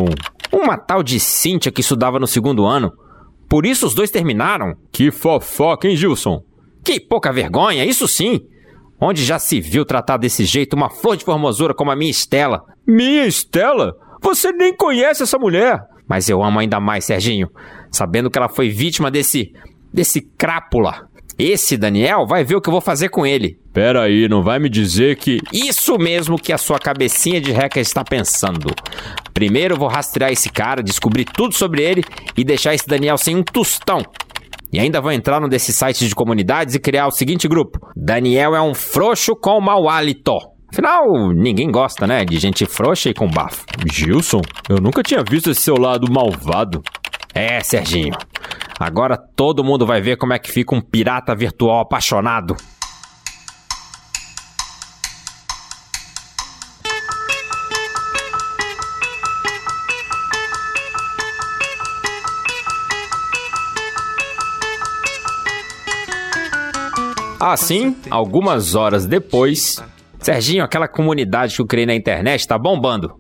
Uma 0.53 0.77
tal 0.79 1.03
de 1.03 1.19
Cíntia 1.19 1.73
que 1.73 1.81
estudava 1.81 2.21
no 2.21 2.27
segundo 2.27 2.65
ano. 2.65 2.93
Por 3.49 3.67
isso 3.67 3.87
os 3.87 3.95
dois 3.95 4.11
terminaram. 4.13 4.77
Que 4.93 5.11
fofoca, 5.11 5.89
hein, 5.89 5.97
Gilson? 5.97 6.43
Que 6.85 7.01
pouca 7.01 7.33
vergonha, 7.33 7.85
isso 7.85 8.07
sim. 8.07 8.41
Onde 9.01 9.25
já 9.25 9.39
se 9.39 9.61
viu 9.61 9.85
tratar 9.85 10.19
desse 10.19 10.45
jeito 10.45 10.77
uma 10.77 10.91
flor 10.91 11.17
de 11.17 11.25
formosura 11.25 11.73
como 11.73 11.91
a 11.91 11.97
minha 11.97 12.11
Estela? 12.11 12.63
Minha 12.87 13.27
Estela? 13.27 13.95
Você 14.21 14.53
nem 14.53 14.77
conhece 14.77 15.23
essa 15.23 15.39
mulher. 15.39 15.81
Mas 16.07 16.29
eu 16.29 16.43
amo 16.43 16.59
ainda 16.59 16.79
mais, 16.79 17.05
Serginho, 17.05 17.49
sabendo 17.91 18.31
que 18.31 18.37
ela 18.37 18.49
foi 18.49 18.69
vítima 18.69 19.11
desse. 19.11 19.53
desse 19.93 20.21
crápula. 20.21 21.09
Esse 21.39 21.79
Daniel 21.79 22.27
vai 22.27 22.45
ver 22.45 22.57
o 22.57 22.61
que 22.61 22.69
eu 22.69 22.73
vou 22.73 22.83
fazer 22.83 23.09
com 23.09 23.25
ele. 23.25 23.59
Pera 23.73 24.03
aí, 24.03 24.29
não 24.29 24.43
vai 24.43 24.59
me 24.59 24.69
dizer 24.69 25.17
que. 25.17 25.39
Isso 25.51 25.97
mesmo 25.97 26.37
que 26.37 26.53
a 26.53 26.59
sua 26.59 26.79
cabecinha 26.79 27.41
de 27.41 27.51
reca 27.51 27.81
está 27.81 28.05
pensando. 28.05 28.75
Primeiro 29.33 29.75
eu 29.75 29.79
vou 29.79 29.89
rastrear 29.89 30.31
esse 30.31 30.51
cara, 30.51 30.83
descobrir 30.83 31.25
tudo 31.25 31.55
sobre 31.55 31.83
ele 31.83 32.05
e 32.37 32.45
deixar 32.45 32.75
esse 32.75 32.87
Daniel 32.87 33.17
sem 33.17 33.37
um 33.37 33.43
tostão. 33.43 34.03
E 34.73 34.79
ainda 34.79 35.01
vou 35.01 35.11
entrar 35.11 35.41
num 35.41 35.49
desses 35.49 35.77
sites 35.77 36.09
de 36.09 36.15
comunidades 36.15 36.75
e 36.75 36.81
criar 36.81 37.07
o 37.07 37.11
seguinte 37.11 37.49
grupo: 37.49 37.79
Daniel 37.97 38.55
é 38.55 38.63
um 38.63 38.75
frouxo 38.75 39.35
com 39.35 39.61
mau 39.61 39.89
hálito. 39.89 40.39
Afinal, 40.73 41.33
ninguém 41.33 41.71
gosta, 41.71 42.07
né? 42.07 42.25
De 42.25 42.39
gente 42.39 42.65
frouxa 42.65 43.11
e 43.11 43.15
com 43.15 43.29
bafo. 43.29 43.65
Gilson, 43.93 44.41
eu 44.69 44.81
nunca 44.81 45.03
tinha 45.03 45.25
visto 45.29 45.51
esse 45.51 45.63
seu 45.63 45.77
lado 45.77 46.11
malvado. 46.11 46.81
É, 47.35 47.61
Serginho. 47.61 48.15
Agora 48.79 49.19
todo 49.37 49.65
mundo 49.65 49.85
vai 49.85 50.01
ver 50.01 50.17
como 50.17 50.33
é 50.33 50.39
que 50.39 50.51
fica 50.51 50.75
um 50.75 50.81
pirata 50.81 51.35
virtual 51.35 51.81
apaixonado. 51.81 52.57
Assim, 67.53 67.97
algumas 68.11 68.75
horas 68.75 69.07
depois, 69.07 69.83
Serginho, 70.21 70.65
aquela 70.65 70.89
comunidade 70.89 71.57
que 71.57 71.63
eu 71.63 71.67
criei 71.67 71.87
na 71.87 71.95
internet 71.95 72.47
tá 72.47 72.59
bombando. 72.59 73.15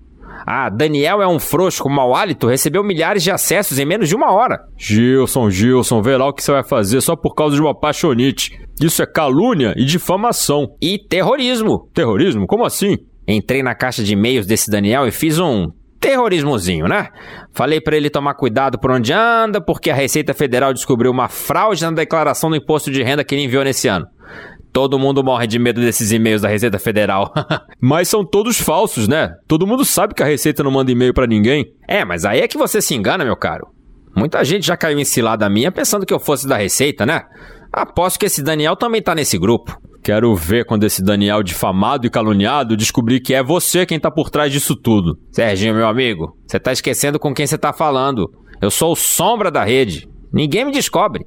Ah, 0.46 0.68
Daniel 0.68 1.20
é 1.20 1.28
um 1.28 1.38
frouxo 1.38 1.82
com 1.82 1.88
mau 1.88 2.14
hálito, 2.14 2.46
recebeu 2.46 2.82
milhares 2.82 3.22
de 3.22 3.30
acessos 3.30 3.78
em 3.78 3.84
menos 3.84 4.08
de 4.08 4.16
uma 4.16 4.32
hora. 4.32 4.58
Gilson, 4.76 5.50
Gilson, 5.50 6.02
vê 6.02 6.16
lá 6.16 6.28
o 6.28 6.32
que 6.32 6.42
você 6.42 6.52
vai 6.52 6.64
fazer 6.64 7.00
só 7.00 7.14
por 7.14 7.34
causa 7.34 7.54
de 7.54 7.60
uma 7.60 7.72
apaixonite. 7.72 8.58
Isso 8.80 9.02
é 9.02 9.06
calúnia 9.06 9.74
e 9.76 9.84
difamação. 9.84 10.74
E 10.80 10.98
terrorismo. 10.98 11.88
Terrorismo? 11.92 12.46
Como 12.46 12.64
assim? 12.64 12.96
Entrei 13.28 13.62
na 13.62 13.74
caixa 13.74 14.02
de 14.02 14.14
e-mails 14.14 14.46
desse 14.46 14.70
Daniel 14.70 15.06
e 15.06 15.12
fiz 15.12 15.38
um 15.38 15.70
terrorismozinho, 16.00 16.86
né? 16.88 17.08
Falei 17.52 17.80
pra 17.80 17.96
ele 17.96 18.08
tomar 18.08 18.34
cuidado 18.34 18.78
por 18.78 18.90
onde 18.90 19.12
anda, 19.12 19.60
porque 19.60 19.90
a 19.90 19.94
Receita 19.94 20.32
Federal 20.32 20.72
descobriu 20.72 21.10
uma 21.10 21.28
fraude 21.28 21.84
na 21.84 21.90
declaração 21.90 22.50
do 22.50 22.56
imposto 22.56 22.90
de 22.90 23.02
renda 23.02 23.22
que 23.22 23.34
ele 23.34 23.44
enviou 23.44 23.62
nesse 23.62 23.86
ano. 23.86 24.06
Todo 24.72 24.98
mundo 24.98 25.22
morre 25.22 25.46
de 25.46 25.58
medo 25.58 25.80
desses 25.80 26.12
e-mails 26.12 26.42
da 26.42 26.48
Receita 26.48 26.78
Federal. 26.78 27.32
Mas 27.80 28.08
são 28.08 28.24
todos 28.24 28.58
falsos, 28.58 29.08
né? 29.08 29.34
Todo 29.46 29.66
mundo 29.66 29.84
sabe 29.84 30.14
que 30.14 30.22
a 30.22 30.26
Receita 30.26 30.62
não 30.62 30.70
manda 30.70 30.90
e-mail 30.90 31.12
pra 31.12 31.26
ninguém. 31.26 31.66
é, 31.88 32.04
mas 32.04 32.24
aí 32.24 32.40
é 32.40 32.48
que 32.48 32.56
você 32.56 32.80
se 32.80 32.94
engana, 32.94 33.24
meu 33.24 33.36
caro. 33.36 33.66
Muita 34.16 34.44
gente 34.44 34.66
já 34.66 34.76
caiu 34.76 34.98
em 34.98 35.04
cilada 35.04 35.48
minha 35.50 35.70
pensando 35.70 36.06
que 36.06 36.14
eu 36.14 36.20
fosse 36.20 36.46
da 36.46 36.56
Receita, 36.56 37.04
né? 37.04 37.22
Aposto 37.72 38.18
que 38.18 38.26
esse 38.26 38.42
Daniel 38.42 38.76
também 38.76 39.02
tá 39.02 39.14
nesse 39.14 39.38
grupo. 39.38 39.76
Quero 40.02 40.34
ver 40.34 40.64
quando 40.64 40.84
esse 40.84 41.02
Daniel 41.02 41.42
difamado 41.42 42.06
e 42.06 42.10
caluniado 42.10 42.76
descobrir 42.76 43.20
que 43.20 43.34
é 43.34 43.42
você 43.42 43.84
quem 43.84 44.00
tá 44.00 44.10
por 44.10 44.30
trás 44.30 44.50
disso 44.50 44.74
tudo. 44.74 45.18
Serginho, 45.30 45.74
meu 45.74 45.86
amigo, 45.86 46.36
você 46.46 46.58
tá 46.58 46.72
esquecendo 46.72 47.18
com 47.18 47.34
quem 47.34 47.46
você 47.46 47.58
tá 47.58 47.72
falando. 47.72 48.30
Eu 48.60 48.70
sou 48.70 48.92
o 48.92 48.96
sombra 48.96 49.50
da 49.50 49.64
rede. 49.64 50.08
Ninguém 50.32 50.64
me 50.64 50.72
descobre. 50.72 51.26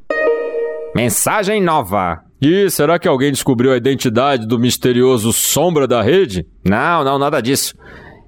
Mensagem 0.96 1.62
nova. 1.62 2.20
E 2.42 2.70
será 2.70 3.00
que 3.00 3.08
alguém 3.08 3.32
descobriu 3.32 3.72
a 3.72 3.78
identidade 3.78 4.46
do 4.46 4.60
misterioso 4.60 5.32
sombra 5.32 5.88
da 5.88 6.02
rede? 6.02 6.46
Não, 6.66 7.04
não, 7.04 7.18
nada 7.18 7.42
disso. 7.42 7.76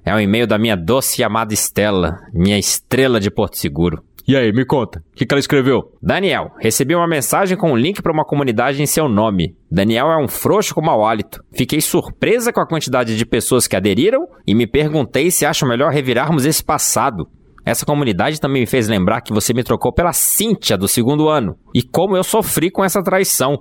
É 0.04 0.14
um 0.14 0.20
e-mail 0.20 0.46
da 0.46 0.58
minha 0.58 0.76
doce 0.76 1.20
e 1.20 1.24
amada 1.24 1.52
Estela, 1.52 2.18
minha 2.32 2.58
estrela 2.58 3.18
de 3.18 3.30
Porto 3.30 3.58
Seguro. 3.58 4.02
E 4.28 4.36
aí, 4.36 4.52
me 4.52 4.64
conta, 4.64 4.98
o 4.98 5.16
que, 5.16 5.24
que 5.24 5.32
ela 5.32 5.38
escreveu? 5.38 5.92
Daniel, 6.02 6.50
recebi 6.58 6.96
uma 6.96 7.06
mensagem 7.06 7.56
com 7.56 7.70
um 7.70 7.76
link 7.76 8.02
para 8.02 8.12
uma 8.12 8.24
comunidade 8.24 8.82
em 8.82 8.86
seu 8.86 9.08
nome. 9.08 9.54
Daniel 9.70 10.08
é 10.10 10.16
um 10.16 10.26
frouxo 10.26 10.74
com 10.74 10.82
mau 10.82 11.06
hálito. 11.06 11.40
Fiquei 11.52 11.80
surpresa 11.80 12.52
com 12.52 12.60
a 12.60 12.66
quantidade 12.66 13.16
de 13.16 13.24
pessoas 13.24 13.68
que 13.68 13.76
aderiram 13.76 14.26
e 14.44 14.52
me 14.52 14.66
perguntei 14.66 15.30
se 15.30 15.46
acho 15.46 15.64
melhor 15.64 15.92
revirarmos 15.92 16.44
esse 16.44 16.64
passado. 16.64 17.28
Essa 17.64 17.86
comunidade 17.86 18.40
também 18.40 18.62
me 18.62 18.66
fez 18.66 18.88
lembrar 18.88 19.20
que 19.20 19.32
você 19.32 19.54
me 19.54 19.62
trocou 19.62 19.92
pela 19.92 20.12
Cíntia 20.12 20.76
do 20.76 20.88
segundo 20.88 21.28
ano 21.28 21.56
e 21.72 21.80
como 21.80 22.16
eu 22.16 22.24
sofri 22.24 22.68
com 22.68 22.84
essa 22.84 23.04
traição. 23.04 23.56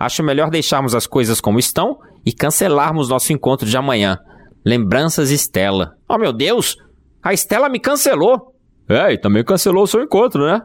Acho 0.00 0.24
melhor 0.24 0.50
deixarmos 0.50 0.96
as 0.96 1.06
coisas 1.06 1.40
como 1.40 1.60
estão 1.60 1.96
e 2.26 2.32
cancelarmos 2.32 3.08
nosso 3.08 3.32
encontro 3.32 3.68
de 3.68 3.76
amanhã. 3.76 4.18
Lembranças 4.66 5.30
Estela. 5.30 5.92
Oh 6.08 6.18
meu 6.18 6.32
Deus! 6.32 6.76
A 7.22 7.32
Estela 7.32 7.68
me 7.68 7.78
cancelou! 7.78 8.57
É, 8.88 9.12
e 9.12 9.18
também 9.18 9.44
cancelou 9.44 9.84
o 9.84 9.86
seu 9.86 10.02
encontro, 10.02 10.46
né? 10.46 10.60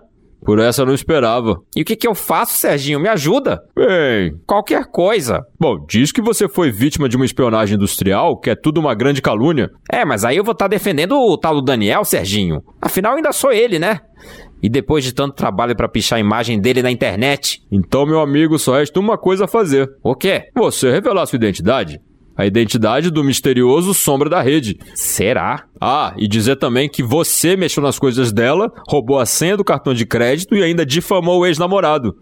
Por 0.46 0.60
essa 0.60 0.82
eu 0.82 0.86
não 0.86 0.94
esperava. 0.94 1.56
E 1.76 1.82
o 1.82 1.86
que, 1.86 1.96
que 1.96 2.08
eu 2.08 2.14
faço, 2.14 2.58
Serginho? 2.58 3.00
Me 3.00 3.08
ajuda! 3.08 3.62
Bem, 3.76 4.34
Qualquer 4.46 4.84
coisa. 4.92 5.42
bom, 5.58 5.78
diz 5.88 6.12
que 6.12 6.22
você 6.22 6.50
foi 6.50 6.70
vítima 6.70 7.08
de 7.08 7.16
uma 7.16 7.26
espionagem 7.26 7.76
industrial, 7.76 8.38
que 8.38 8.50
é 8.50 8.56
tudo 8.56 8.80
uma 8.80 8.94
grande 8.94 9.22
calúnia. 9.22 9.70
É, 9.90 10.04
mas 10.04 10.26
aí 10.26 10.36
eu 10.36 10.44
vou 10.44 10.52
estar 10.52 10.68
defendendo 10.68 11.14
o 11.18 11.38
tal 11.38 11.56
do 11.56 11.62
Daniel, 11.62 12.04
Serginho. 12.04 12.62
Afinal, 12.82 13.16
ainda 13.16 13.32
sou 13.32 13.54
ele, 13.54 13.80
né? 13.80 14.02
E 14.62 14.68
depois 14.70 15.04
de 15.04 15.14
tanto 15.14 15.36
trabalho 15.36 15.76
pra 15.76 15.88
pichar 15.90 16.18
a 16.18 16.22
imagem 16.22 16.60
dele 16.60 16.82
na 16.82 16.92
internet. 16.92 17.60
Então, 17.72 18.06
meu 18.06 18.20
amigo, 18.20 18.60
só 18.60 18.76
resta 18.76 19.00
uma 19.00 19.18
coisa 19.18 19.46
a 19.46 19.48
fazer. 19.48 19.90
O 20.04 20.14
quê? 20.16 20.44
Você 20.56 20.92
revelar 20.92 21.26
sua 21.26 21.38
identidade. 21.38 22.00
A 22.36 22.46
identidade 22.46 23.12
do 23.12 23.24
misterioso 23.24 23.94
Sombra 23.94 24.30
da 24.30 24.42
Rede. 24.42 24.78
Será? 24.96 25.66
Ah, 25.80 26.14
e 26.18 26.28
dizer 26.28 26.56
também 26.56 26.90
que 26.90 27.04
você 27.04 27.56
mexeu 27.56 27.84
nas 27.84 28.00
coisas 28.00 28.32
dela, 28.32 28.72
roubou 28.88 29.20
a 29.20 29.26
senha 29.26 29.56
do 29.56 29.64
cartão 29.64 29.94
de 29.94 30.06
crédito 30.06 30.56
e 30.56 30.64
ainda 30.64 30.86
difamou 30.86 31.42
o 31.42 31.46
ex-namorado. 31.46 32.16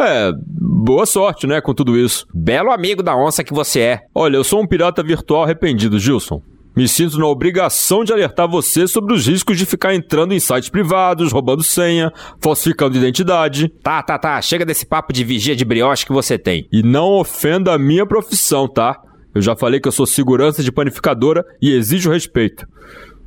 É, 0.00 0.30
boa 0.34 1.04
sorte, 1.04 1.46
né, 1.46 1.60
com 1.60 1.74
tudo 1.74 1.98
isso. 1.98 2.26
Belo 2.32 2.70
amigo 2.70 3.02
da 3.02 3.16
onça 3.16 3.42
que 3.42 3.52
você 3.52 3.80
é. 3.80 4.00
Olha, 4.14 4.36
eu 4.36 4.44
sou 4.44 4.62
um 4.62 4.66
pirata 4.66 5.02
virtual 5.02 5.42
arrependido, 5.42 5.98
Gilson. 5.98 6.40
Me 6.76 6.86
sinto 6.86 7.18
na 7.18 7.26
obrigação 7.26 8.04
de 8.04 8.12
alertar 8.12 8.48
você 8.48 8.86
sobre 8.86 9.12
os 9.12 9.26
riscos 9.26 9.58
de 9.58 9.66
ficar 9.66 9.96
entrando 9.96 10.32
em 10.32 10.38
sites 10.38 10.68
privados, 10.68 11.32
roubando 11.32 11.64
senha, 11.64 12.12
falsificando 12.40 12.96
identidade. 12.96 13.68
Tá, 13.82 14.00
tá, 14.00 14.16
tá. 14.16 14.40
Chega 14.40 14.64
desse 14.64 14.86
papo 14.86 15.12
de 15.12 15.24
vigia 15.24 15.56
de 15.56 15.64
brioche 15.64 16.06
que 16.06 16.12
você 16.12 16.38
tem. 16.38 16.68
E 16.70 16.80
não 16.80 17.18
ofenda 17.18 17.74
a 17.74 17.78
minha 17.78 18.06
profissão, 18.06 18.68
tá? 18.68 18.96
Eu 19.34 19.42
já 19.42 19.54
falei 19.56 19.80
que 19.80 19.88
eu 19.88 19.92
sou 19.92 20.06
segurança 20.06 20.62
de 20.62 20.72
panificadora 20.72 21.44
e 21.60 21.72
exijo 21.72 22.10
respeito. 22.10 22.66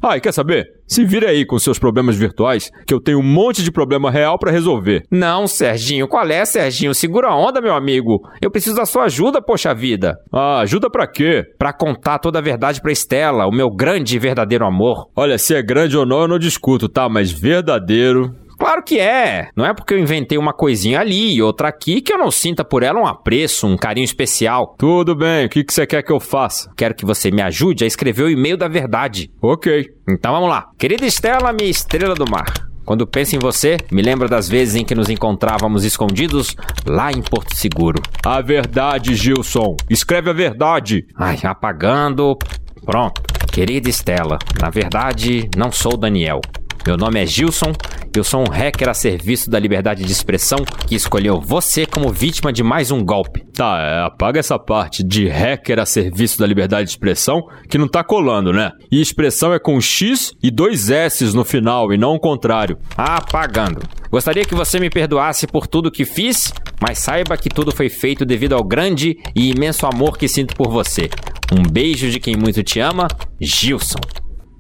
Ah, 0.04 0.18
e 0.18 0.22
quer 0.22 0.32
saber? 0.32 0.66
Se 0.88 1.06
vire 1.06 1.28
aí 1.28 1.46
com 1.46 1.60
seus 1.60 1.78
problemas 1.78 2.16
virtuais, 2.16 2.72
que 2.88 2.94
eu 2.94 3.00
tenho 3.00 3.20
um 3.20 3.24
monte 3.24 3.64
de 3.64 3.72
problema 3.72 4.10
real 4.10 4.40
pra 4.40 4.52
resolver. 4.52 5.04
Não, 5.12 5.46
Serginho. 5.46 6.08
Qual 6.08 6.26
é, 6.26 6.44
Serginho? 6.44 6.94
Segura 6.96 7.28
a 7.30 7.36
onda, 7.36 7.62
meu 7.62 7.76
amigo. 7.76 8.20
Eu 8.42 8.50
preciso 8.50 8.76
da 8.76 8.86
sua 8.86 9.04
ajuda, 9.04 9.40
poxa 9.40 9.76
vida. 9.76 10.16
Ah, 10.34 10.60
ajuda 10.62 10.90
pra 10.90 11.06
quê? 11.06 11.44
Pra 11.60 11.72
contar 11.72 12.18
toda 12.18 12.40
a 12.40 12.42
verdade 12.42 12.82
pra 12.82 12.92
Estela, 12.92 13.46
o 13.46 13.52
meu 13.52 13.70
grande 13.70 14.16
e 14.16 14.20
verdadeiro 14.20 14.66
amor. 14.66 15.08
Olha, 15.16 15.38
se 15.38 15.54
é 15.54 15.62
grande 15.62 15.96
ou 15.96 16.06
não, 16.06 16.22
eu 16.22 16.28
não 16.28 16.40
discuto, 16.40 16.90
tá? 16.90 17.08
Mas 17.08 17.32
verdadeiro. 17.32 18.36
Claro 18.62 18.84
que 18.84 19.00
é. 19.00 19.50
Não 19.56 19.66
é 19.66 19.74
porque 19.74 19.96
eu 19.96 19.98
inventei 19.98 20.38
uma 20.38 20.54
coisinha 20.54 21.00
ali 21.00 21.34
e 21.34 21.42
outra 21.42 21.68
aqui 21.68 22.00
que 22.00 22.14
eu 22.14 22.18
não 22.20 22.30
sinta 22.30 22.64
por 22.64 22.84
ela 22.84 23.00
um 23.00 23.08
apreço, 23.08 23.66
um 23.66 23.76
carinho 23.76 24.06
especial. 24.06 24.76
Tudo 24.78 25.16
bem, 25.16 25.48
o 25.48 25.50
que, 25.50 25.64
que 25.64 25.74
você 25.74 25.88
quer 25.88 26.04
que 26.04 26.12
eu 26.12 26.20
faça? 26.20 26.72
Quero 26.78 26.94
que 26.94 27.04
você 27.04 27.32
me 27.32 27.42
ajude 27.42 27.84
a 27.84 27.88
escrever 27.88 28.22
o 28.22 28.30
e-mail 28.30 28.56
da 28.56 28.68
verdade. 28.68 29.32
Ok. 29.42 29.88
Então 30.08 30.34
vamos 30.34 30.48
lá. 30.48 30.68
Querida 30.78 31.08
Estela, 31.08 31.52
minha 31.52 31.72
estrela 31.72 32.14
do 32.14 32.30
mar. 32.30 32.54
Quando 32.86 33.08
penso 33.08 33.36
em 33.36 33.40
você, 33.40 33.78
me 33.92 34.04
lembro 34.04 34.30
das 34.30 34.48
vezes 34.48 34.76
em 34.76 34.86
que 34.86 34.94
nos 34.94 35.10
encontrávamos 35.10 35.84
escondidos 35.84 36.56
lá 36.86 37.12
em 37.12 37.24
Porto 37.24 37.56
Seguro. 37.56 38.00
A 38.24 38.42
verdade, 38.42 39.16
Gilson. 39.16 39.76
Escreve 39.90 40.30
a 40.30 40.34
verdade. 40.34 41.08
Ai, 41.18 41.40
apagando. 41.44 42.38
Pronto. 42.86 43.24
Querida 43.52 43.90
Estela, 43.90 44.38
na 44.62 44.70
verdade, 44.70 45.50
não 45.58 45.72
sou 45.72 45.98
Daniel. 45.98 46.42
Meu 46.86 46.98
nome 46.98 47.22
é 47.22 47.26
Gilson, 47.28 47.74
eu 48.16 48.24
sou 48.24 48.42
um 48.42 48.52
hacker 48.52 48.90
a 48.90 48.94
serviço 48.94 49.52
da 49.52 49.60
liberdade 49.60 50.04
de 50.04 50.12
expressão 50.12 50.58
que 50.88 50.96
escolheu 50.96 51.40
você 51.40 51.86
como 51.86 52.12
vítima 52.12 52.52
de 52.52 52.64
mais 52.64 52.90
um 52.90 53.06
golpe. 53.06 53.46
Tá, 53.54 53.80
é, 53.80 54.06
apaga 54.06 54.40
essa 54.40 54.58
parte 54.58 55.04
de 55.04 55.28
hacker 55.28 55.80
a 55.80 55.86
serviço 55.86 56.40
da 56.40 56.48
liberdade 56.48 56.86
de 56.86 56.90
expressão 56.90 57.44
que 57.70 57.78
não 57.78 57.88
tá 57.88 58.04
colando, 58.04 58.52
né? 58.52 58.72
E 58.92 59.00
expressão 59.00 59.54
é 59.54 59.60
com 59.60 59.80
X 59.80 60.34
e 60.42 60.50
dois 60.50 60.90
S 60.90 61.24
no 61.36 61.46
final 61.46 61.94
e 61.94 61.98
não 62.00 62.16
o 62.16 62.20
contrário. 62.20 62.80
Apagando. 62.98 63.82
Gostaria 64.10 64.44
que 64.44 64.56
você 64.56 64.80
me 64.80 64.90
perdoasse 64.90 65.46
por 65.46 65.68
tudo 65.68 65.92
que 65.92 66.04
fiz, 66.04 66.52
mas 66.82 66.98
saiba 66.98 67.38
que 67.38 67.48
tudo 67.48 67.72
foi 67.72 67.90
feito 67.90 68.26
devido 68.26 68.54
ao 68.54 68.64
grande 68.64 69.16
e 69.36 69.52
imenso 69.52 69.86
amor 69.86 70.18
que 70.18 70.28
sinto 70.28 70.56
por 70.56 70.72
você. 70.72 71.10
Um 71.54 71.62
beijo 71.62 72.10
de 72.10 72.20
quem 72.20 72.36
muito 72.36 72.64
te 72.64 72.80
ama, 72.80 73.08
Gilson. 73.40 74.00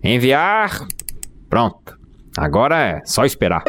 Enviar. 0.04 0.86
Pronto. 1.50 2.01
Agora 2.38 2.82
é 2.82 3.00
só 3.06 3.26
esperar. 3.26 3.64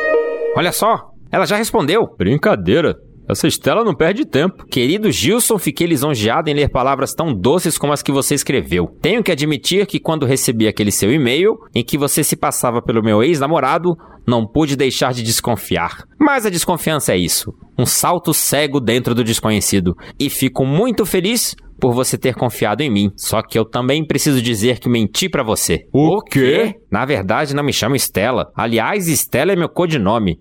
Olha 0.56 0.72
só, 0.72 1.10
ela 1.30 1.46
já 1.46 1.56
respondeu. 1.56 2.02
Brincadeira. 2.16 2.94
Essa 3.28 3.46
Estela 3.46 3.84
não 3.84 3.94
perde 3.94 4.26
tempo. 4.26 4.66
Querido 4.66 5.10
Gilson, 5.10 5.56
fiquei 5.56 5.86
lisonjeado 5.86 6.50
em 6.50 6.54
ler 6.54 6.68
palavras 6.68 7.14
tão 7.14 7.32
doces 7.32 7.78
como 7.78 7.92
as 7.92 8.02
que 8.02 8.12
você 8.12 8.34
escreveu. 8.34 8.86
Tenho 9.00 9.22
que 9.22 9.30
admitir 9.30 9.86
que 9.86 10.00
quando 10.00 10.26
recebi 10.26 10.66
aquele 10.66 10.90
seu 10.90 11.10
e-mail, 11.12 11.56
em 11.74 11.84
que 11.84 11.96
você 11.96 12.24
se 12.24 12.36
passava 12.36 12.82
pelo 12.82 13.02
meu 13.02 13.22
ex-namorado, 13.22 13.96
não 14.26 14.46
pude 14.46 14.76
deixar 14.76 15.12
de 15.12 15.22
desconfiar. 15.22 16.04
Mas 16.18 16.44
a 16.44 16.50
desconfiança 16.50 17.12
é 17.12 17.16
isso, 17.16 17.52
um 17.78 17.86
salto 17.86 18.34
cego 18.34 18.80
dentro 18.80 19.14
do 19.14 19.24
desconhecido. 19.24 19.94
E 20.18 20.28
fico 20.28 20.66
muito 20.66 21.06
feliz 21.06 21.54
por 21.82 21.92
você 21.92 22.16
ter 22.16 22.36
confiado 22.36 22.80
em 22.80 22.88
mim. 22.88 23.10
Só 23.16 23.42
que 23.42 23.58
eu 23.58 23.64
também 23.64 24.06
preciso 24.06 24.40
dizer 24.40 24.78
que 24.78 24.88
menti 24.88 25.28
pra 25.28 25.42
você. 25.42 25.80
O 25.92 26.22
quê? 26.22 26.76
Na 26.88 27.04
verdade, 27.04 27.56
não 27.56 27.64
me 27.64 27.72
chamo 27.72 27.96
Estela. 27.96 28.52
Aliás, 28.56 29.08
Estela 29.08 29.50
é 29.50 29.56
meu 29.56 29.68
codinome. 29.68 30.38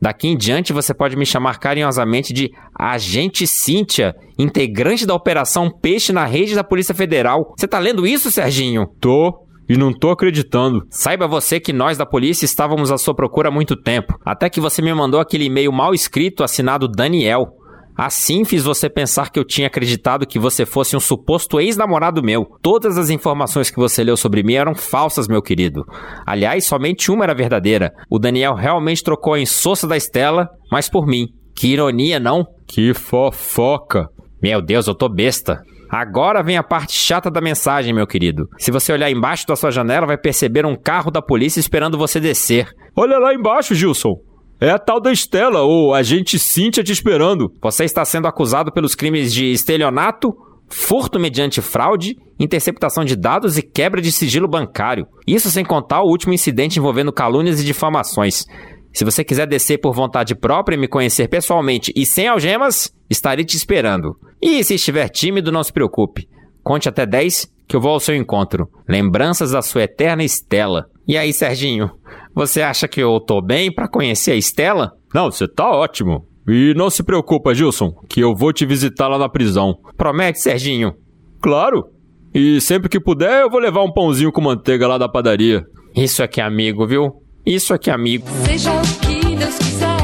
Daqui 0.00 0.28
em 0.28 0.36
diante 0.36 0.72
você 0.72 0.94
pode 0.94 1.16
me 1.16 1.26
chamar 1.26 1.58
carinhosamente 1.58 2.32
de 2.32 2.52
Agente 2.78 3.48
Cíntia, 3.48 4.14
integrante 4.38 5.04
da 5.04 5.14
Operação 5.14 5.68
Peixe 5.68 6.12
na 6.12 6.24
rede 6.24 6.54
da 6.54 6.62
Polícia 6.62 6.94
Federal. 6.94 7.52
Você 7.58 7.66
tá 7.66 7.80
lendo 7.80 8.06
isso, 8.06 8.30
Serginho? 8.30 8.86
Tô 9.00 9.44
e 9.68 9.76
não 9.76 9.92
tô 9.92 10.10
acreditando. 10.10 10.86
Saiba 10.88 11.26
você 11.26 11.58
que 11.58 11.72
nós 11.72 11.98
da 11.98 12.06
polícia 12.06 12.44
estávamos 12.44 12.92
à 12.92 12.98
sua 12.98 13.12
procura 13.14 13.48
há 13.48 13.52
muito 13.52 13.74
tempo, 13.74 14.14
até 14.24 14.48
que 14.48 14.60
você 14.60 14.80
me 14.80 14.94
mandou 14.94 15.18
aquele 15.18 15.46
e-mail 15.46 15.72
mal 15.72 15.92
escrito 15.92 16.44
assinado 16.44 16.86
Daniel. 16.86 17.55
Assim 17.96 18.44
fiz 18.44 18.64
você 18.64 18.90
pensar 18.90 19.30
que 19.30 19.38
eu 19.38 19.44
tinha 19.44 19.68
acreditado 19.68 20.26
que 20.26 20.38
você 20.38 20.66
fosse 20.66 20.96
um 20.96 21.00
suposto 21.00 21.60
ex-namorado 21.60 22.22
meu. 22.22 22.46
Todas 22.60 22.98
as 22.98 23.08
informações 23.08 23.70
que 23.70 23.78
você 23.78 24.04
leu 24.04 24.16
sobre 24.16 24.42
mim 24.42 24.54
eram 24.54 24.74
falsas, 24.74 25.26
meu 25.26 25.40
querido. 25.40 25.84
Aliás, 26.26 26.66
somente 26.66 27.10
uma 27.10 27.24
era 27.24 27.34
verdadeira. 27.34 27.92
O 28.10 28.18
Daniel 28.18 28.54
realmente 28.54 29.02
trocou 29.02 29.34
a 29.34 29.40
insossa 29.40 29.86
da 29.86 29.96
Estela, 29.96 30.48
mas 30.70 30.88
por 30.88 31.06
mim. 31.06 31.26
Que 31.56 31.68
ironia, 31.68 32.20
não? 32.20 32.44
Que 32.68 32.92
fofoca. 32.92 34.08
Meu 34.42 34.60
Deus, 34.60 34.86
eu 34.86 34.94
tô 34.94 35.08
besta. 35.08 35.62
Agora 35.88 36.42
vem 36.42 36.56
a 36.56 36.62
parte 36.62 36.92
chata 36.92 37.30
da 37.30 37.40
mensagem, 37.40 37.94
meu 37.94 38.06
querido. 38.06 38.48
Se 38.58 38.70
você 38.70 38.92
olhar 38.92 39.10
embaixo 39.10 39.46
da 39.46 39.56
sua 39.56 39.70
janela, 39.70 40.06
vai 40.06 40.18
perceber 40.18 40.66
um 40.66 40.76
carro 40.76 41.10
da 41.10 41.22
polícia 41.22 41.60
esperando 41.60 41.96
você 41.96 42.20
descer. 42.20 42.68
Olha 42.94 43.18
lá 43.18 43.32
embaixo, 43.32 43.74
Gilson. 43.74 44.16
É 44.58 44.70
a 44.70 44.78
tal 44.78 45.00
da 45.00 45.12
Estela, 45.12 45.60
ou 45.62 45.92
agente 45.92 46.38
Cíntia 46.38 46.82
te 46.82 46.90
esperando. 46.90 47.52
Você 47.60 47.84
está 47.84 48.04
sendo 48.06 48.26
acusado 48.26 48.72
pelos 48.72 48.94
crimes 48.94 49.32
de 49.32 49.52
estelionato, 49.52 50.34
furto 50.66 51.20
mediante 51.20 51.60
fraude, 51.60 52.16
interceptação 52.40 53.04
de 53.04 53.14
dados 53.14 53.58
e 53.58 53.62
quebra 53.62 54.00
de 54.00 54.10
sigilo 54.10 54.48
bancário. 54.48 55.06
Isso 55.26 55.50
sem 55.50 55.62
contar 55.62 56.00
o 56.00 56.08
último 56.08 56.32
incidente 56.32 56.78
envolvendo 56.78 57.12
calúnias 57.12 57.60
e 57.60 57.64
difamações. 57.64 58.46
Se 58.94 59.04
você 59.04 59.22
quiser 59.22 59.46
descer 59.46 59.78
por 59.78 59.94
vontade 59.94 60.34
própria 60.34 60.74
e 60.74 60.80
me 60.80 60.88
conhecer 60.88 61.28
pessoalmente 61.28 61.92
e 61.94 62.06
sem 62.06 62.26
algemas, 62.26 62.90
estarei 63.10 63.44
te 63.44 63.58
esperando. 63.58 64.16
E 64.40 64.64
se 64.64 64.74
estiver 64.76 65.10
tímido, 65.10 65.52
não 65.52 65.62
se 65.62 65.70
preocupe. 65.70 66.26
Conte 66.62 66.88
até 66.88 67.04
10 67.04 67.46
que 67.68 67.76
eu 67.76 67.80
vou 67.80 67.92
ao 67.92 68.00
seu 68.00 68.14
encontro. 68.16 68.70
Lembranças 68.88 69.50
da 69.50 69.60
sua 69.60 69.82
eterna 69.82 70.24
Estela. 70.24 70.86
E 71.06 71.16
aí, 71.18 71.30
Serginho, 71.32 71.90
você 72.36 72.60
acha 72.60 72.86
que 72.86 73.02
eu 73.02 73.18
tô 73.18 73.40
bem 73.40 73.72
pra 73.72 73.88
conhecer 73.88 74.32
a 74.32 74.36
Estela? 74.36 74.92
Não, 75.14 75.30
você 75.30 75.48
tá 75.48 75.70
ótimo. 75.70 76.26
E 76.46 76.74
não 76.76 76.90
se 76.90 77.02
preocupa, 77.02 77.54
Gilson, 77.54 77.92
que 78.10 78.20
eu 78.20 78.34
vou 78.34 78.52
te 78.52 78.66
visitar 78.66 79.08
lá 79.08 79.16
na 79.16 79.26
prisão. 79.26 79.74
Promete, 79.96 80.42
Serginho? 80.42 80.92
Claro. 81.40 81.86
E 82.34 82.60
sempre 82.60 82.90
que 82.90 83.00
puder, 83.00 83.40
eu 83.40 83.50
vou 83.50 83.58
levar 83.58 83.82
um 83.82 83.90
pãozinho 83.90 84.30
com 84.30 84.42
manteiga 84.42 84.86
lá 84.86 84.98
da 84.98 85.08
padaria. 85.08 85.64
Isso 85.96 86.22
aqui 86.22 86.38
é 86.38 86.44
amigo, 86.44 86.86
viu? 86.86 87.22
Isso 87.46 87.72
aqui 87.72 87.88
é 87.88 87.94
amigo. 87.94 88.26
Seja 88.44 88.70
o 88.70 88.82
que 89.00 89.34
Deus 89.34 89.56
quiser, 89.56 89.95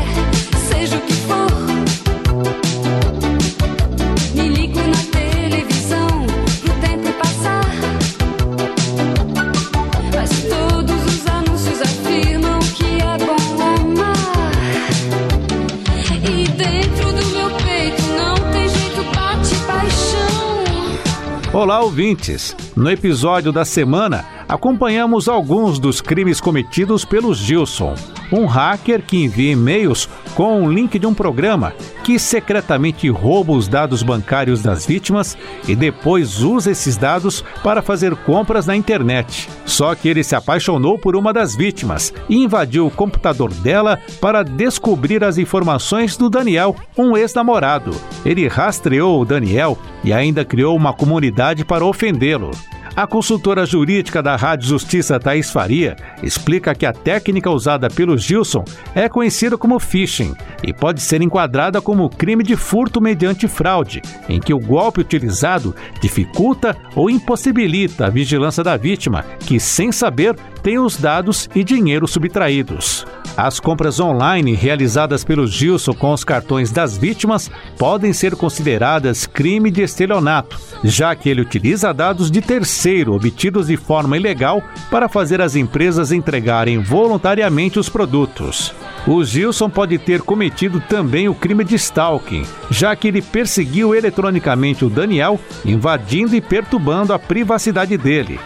Olá, 21.63 21.81
ouvintes! 21.81 22.57
No 22.75 22.91
episódio 22.91 23.53
da 23.53 23.65
semana, 23.65 24.25
acompanhamos 24.53 25.29
alguns 25.29 25.79
dos 25.79 26.03
crimes 26.03 26.39
cometidos 26.39 27.07
pelo 27.07 27.35
Gilson, 27.35 27.95
um 28.31 28.45
hacker 28.45 29.01
que 29.01 29.17
envia 29.17 29.53
e-mails 29.53 30.07
com 30.35 30.61
um 30.61 30.71
link 30.71 30.99
de 30.99 31.07
um 31.07 31.15
programa 31.15 31.73
que 32.05 32.19
secretamente 32.19 33.09
rouba 33.09 33.53
os 33.53 33.67
dados 33.67 34.03
bancários 34.03 34.63
das 34.63 34.85
vítimas 34.85 35.39
e 35.67 35.75
depois 35.75 36.43
usa 36.43 36.71
esses 36.71 36.99
dados 36.99 37.43
para 37.63 37.81
fazer 37.81 38.15
compras 38.15 38.67
na 38.67 38.77
internet. 38.77 39.49
Só 39.65 39.95
que 39.95 40.07
ele 40.07 40.23
se 40.23 40.35
apaixonou 40.35 40.99
por 40.99 41.17
uma 41.17 41.33
das 41.33 41.57
vítimas 41.57 42.13
e 42.29 42.37
invadiu 42.37 42.87
o 42.87 42.91
computador 42.91 43.51
dela 43.55 43.99
para 44.21 44.43
descobrir 44.43 45.25
as 45.25 45.39
informações 45.39 46.15
do 46.15 46.29
Daniel, 46.29 46.77
um 46.97 47.17
ex-namorado. 47.17 47.93
Ele 48.23 48.47
rastreou 48.49 49.19
o 49.19 49.25
Daniel 49.25 49.79
e 50.05 50.13
ainda 50.13 50.45
criou 50.45 50.77
uma 50.77 50.93
comunidade 50.93 51.65
para 51.65 51.87
ofendê-lo. 51.87 52.51
A 52.95 53.07
consultora 53.07 53.65
jurídica 53.65 54.23
da 54.23 54.37
Rádio 54.37 54.69
Justiça 54.69 55.19
Thaís 55.19 55.51
Faria 55.51 55.97
explica 56.23 56.75
que 56.75 56.85
a 56.85 56.93
técnica 56.93 57.51
usada 57.51 57.89
pelo 57.89 58.19
Gilson 58.19 58.65
é 58.95 59.09
conhecida 59.09 59.57
como 59.57 59.81
phishing 59.81 60.35
e 60.63 60.75
pode 60.75 61.01
ser 61.01 61.23
enquadrada 61.23 61.81
como 61.81 62.11
crime 62.11 62.45
de 62.45 62.55
furto 62.55 63.01
mediante 63.01 63.49
fraude, 63.49 64.03
em 64.29 64.39
que 64.39 64.53
o 64.53 64.61
golpe 64.61 65.01
utilizado 65.01 65.75
dificulta 66.03 66.77
ou 66.95 67.09
impossibilita 67.09 68.07
a 68.07 68.11
vigilância 68.11 68.63
da 68.63 68.77
vítima, 68.77 69.25
que, 69.41 69.59
sem 69.59 69.91
saber, 69.91 70.37
tem 70.63 70.79
os 70.79 70.99
dados 70.99 71.49
e 71.55 71.65
dinheiro 71.65 72.07
subtraídos. 72.07 73.07
As 73.37 73.59
compras 73.59 73.99
online 73.99 74.55
realizadas 74.55 75.25
pelo 75.25 75.47
Gilson 75.47 75.95
com 75.95 76.13
os 76.13 76.23
cartões 76.23 76.71
das 76.71 76.99
vítimas 76.99 77.51
podem 77.79 78.13
ser 78.13 78.37
consideradas 78.37 79.27
crime 79.27 79.71
de 79.71 79.81
estelionato, 79.81 80.61
já 80.85 81.15
que 81.17 81.31
ele 81.31 81.41
utiliza 81.41 81.95
dados 81.95 82.31
de 82.31 82.43
terceiro 82.83 83.15
obtidos 83.15 83.69
de 83.69 83.77
forma 83.77 84.17
ilegal 84.17 84.61
para 84.91 85.09
fazer 85.09 85.41
as 85.41 85.55
empresas 85.55 86.11
entregarem 86.11 86.81
voluntariamente 86.81 87.79
os 87.79 87.89
produtos. 87.89 88.75
O 89.07 89.23
Gilson 89.23 89.71
pode 89.71 89.99
ter 89.99 90.21
cometido 90.23 90.81
também 90.81 91.29
o 91.29 91.35
crime 91.35 91.63
de 91.63 91.77
stalking, 91.77 92.45
já 92.73 92.97
que 92.97 93.07
ele 93.07 93.23
perseguiu 93.23 93.95
eletronicamente 93.95 94.85
o 94.85 94.91
Daniel, 94.91 95.39
invadindo 95.65 96.35
e 96.35 96.41
perturbando 96.41 97.13
a 97.13 97.21
privacidade 97.21 97.97
dele 97.97 98.41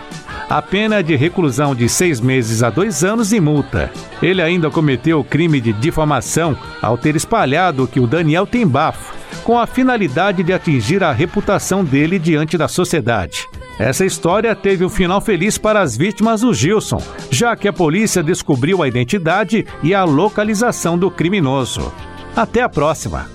a 0.48 0.62
pena 0.62 1.00
é 1.00 1.02
de 1.02 1.16
reclusão 1.16 1.74
de 1.74 1.88
seis 1.88 2.20
meses 2.20 2.62
a 2.62 2.70
dois 2.70 3.02
anos 3.02 3.32
e 3.32 3.40
multa. 3.40 3.90
Ele 4.22 4.40
ainda 4.40 4.70
cometeu 4.70 5.18
o 5.18 5.24
crime 5.24 5.60
de 5.60 5.72
difamação 5.72 6.56
ao 6.80 6.96
ter 6.96 7.16
espalhado 7.16 7.88
que 7.88 7.98
o 7.98 8.06
Daniel 8.06 8.46
tem 8.46 8.64
bafo, 8.64 9.12
com 9.42 9.58
a 9.58 9.66
finalidade 9.66 10.44
de 10.44 10.52
atingir 10.52 11.02
a 11.02 11.10
reputação 11.10 11.84
dele 11.84 12.16
diante 12.16 12.56
da 12.56 12.68
sociedade. 12.68 13.48
Essa 13.78 14.06
história 14.06 14.54
teve 14.54 14.84
um 14.84 14.88
final 14.88 15.20
feliz 15.20 15.58
para 15.58 15.80
as 15.80 15.96
vítimas 15.96 16.40
do 16.40 16.54
Gilson, 16.54 17.00
já 17.30 17.54
que 17.54 17.68
a 17.68 17.72
polícia 17.72 18.22
descobriu 18.22 18.82
a 18.82 18.88
identidade 18.88 19.66
e 19.82 19.94
a 19.94 20.02
localização 20.04 20.96
do 20.96 21.10
criminoso. 21.10 21.92
Até 22.34 22.62
a 22.62 22.68
próxima! 22.68 23.28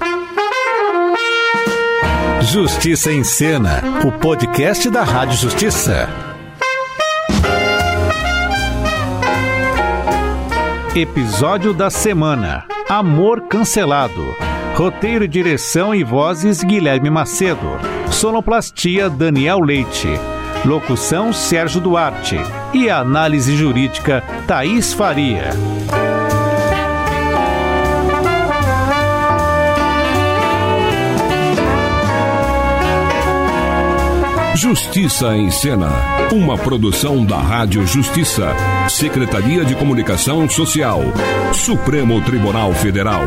Justiça 2.41 3.12
em 3.12 3.23
Cena, 3.23 3.84
o 4.04 4.12
podcast 4.12 4.89
da 4.89 5.04
Rádio 5.04 5.38
Justiça. 5.38 6.10
Episódio 10.95 11.71
da 11.71 11.91
semana: 11.91 12.65
Amor 12.89 13.41
Cancelado. 13.47 14.36
Roteiro, 14.75 15.27
direção 15.27 15.93
e 15.93 16.04
vozes 16.04 16.63
Guilherme 16.63 17.12
Macedo. 17.12 17.80
Sonoplastia 18.12 19.10
Daniel 19.10 19.60
Leite. 19.60 20.10
Locução 20.63 21.34
Sérgio 21.34 21.82
Duarte. 21.82 22.38
E 22.74 22.89
análise 22.89 23.56
jurídica 23.56 24.24
Thaís 24.45 24.93
Faria. 24.93 25.50
Justiça 34.56 35.36
em 35.36 35.50
Cena. 35.50 35.89
Uma 36.32 36.56
produção 36.56 37.26
da 37.26 37.39
Rádio 37.39 37.88
Justiça. 37.88 38.56
Secretaria 38.88 39.65
de 39.65 39.76
Comunicação 39.76 40.47
Social. 40.47 41.02
Supremo 41.54 42.21
Tribunal 42.21 42.71
Federal. 42.74 43.24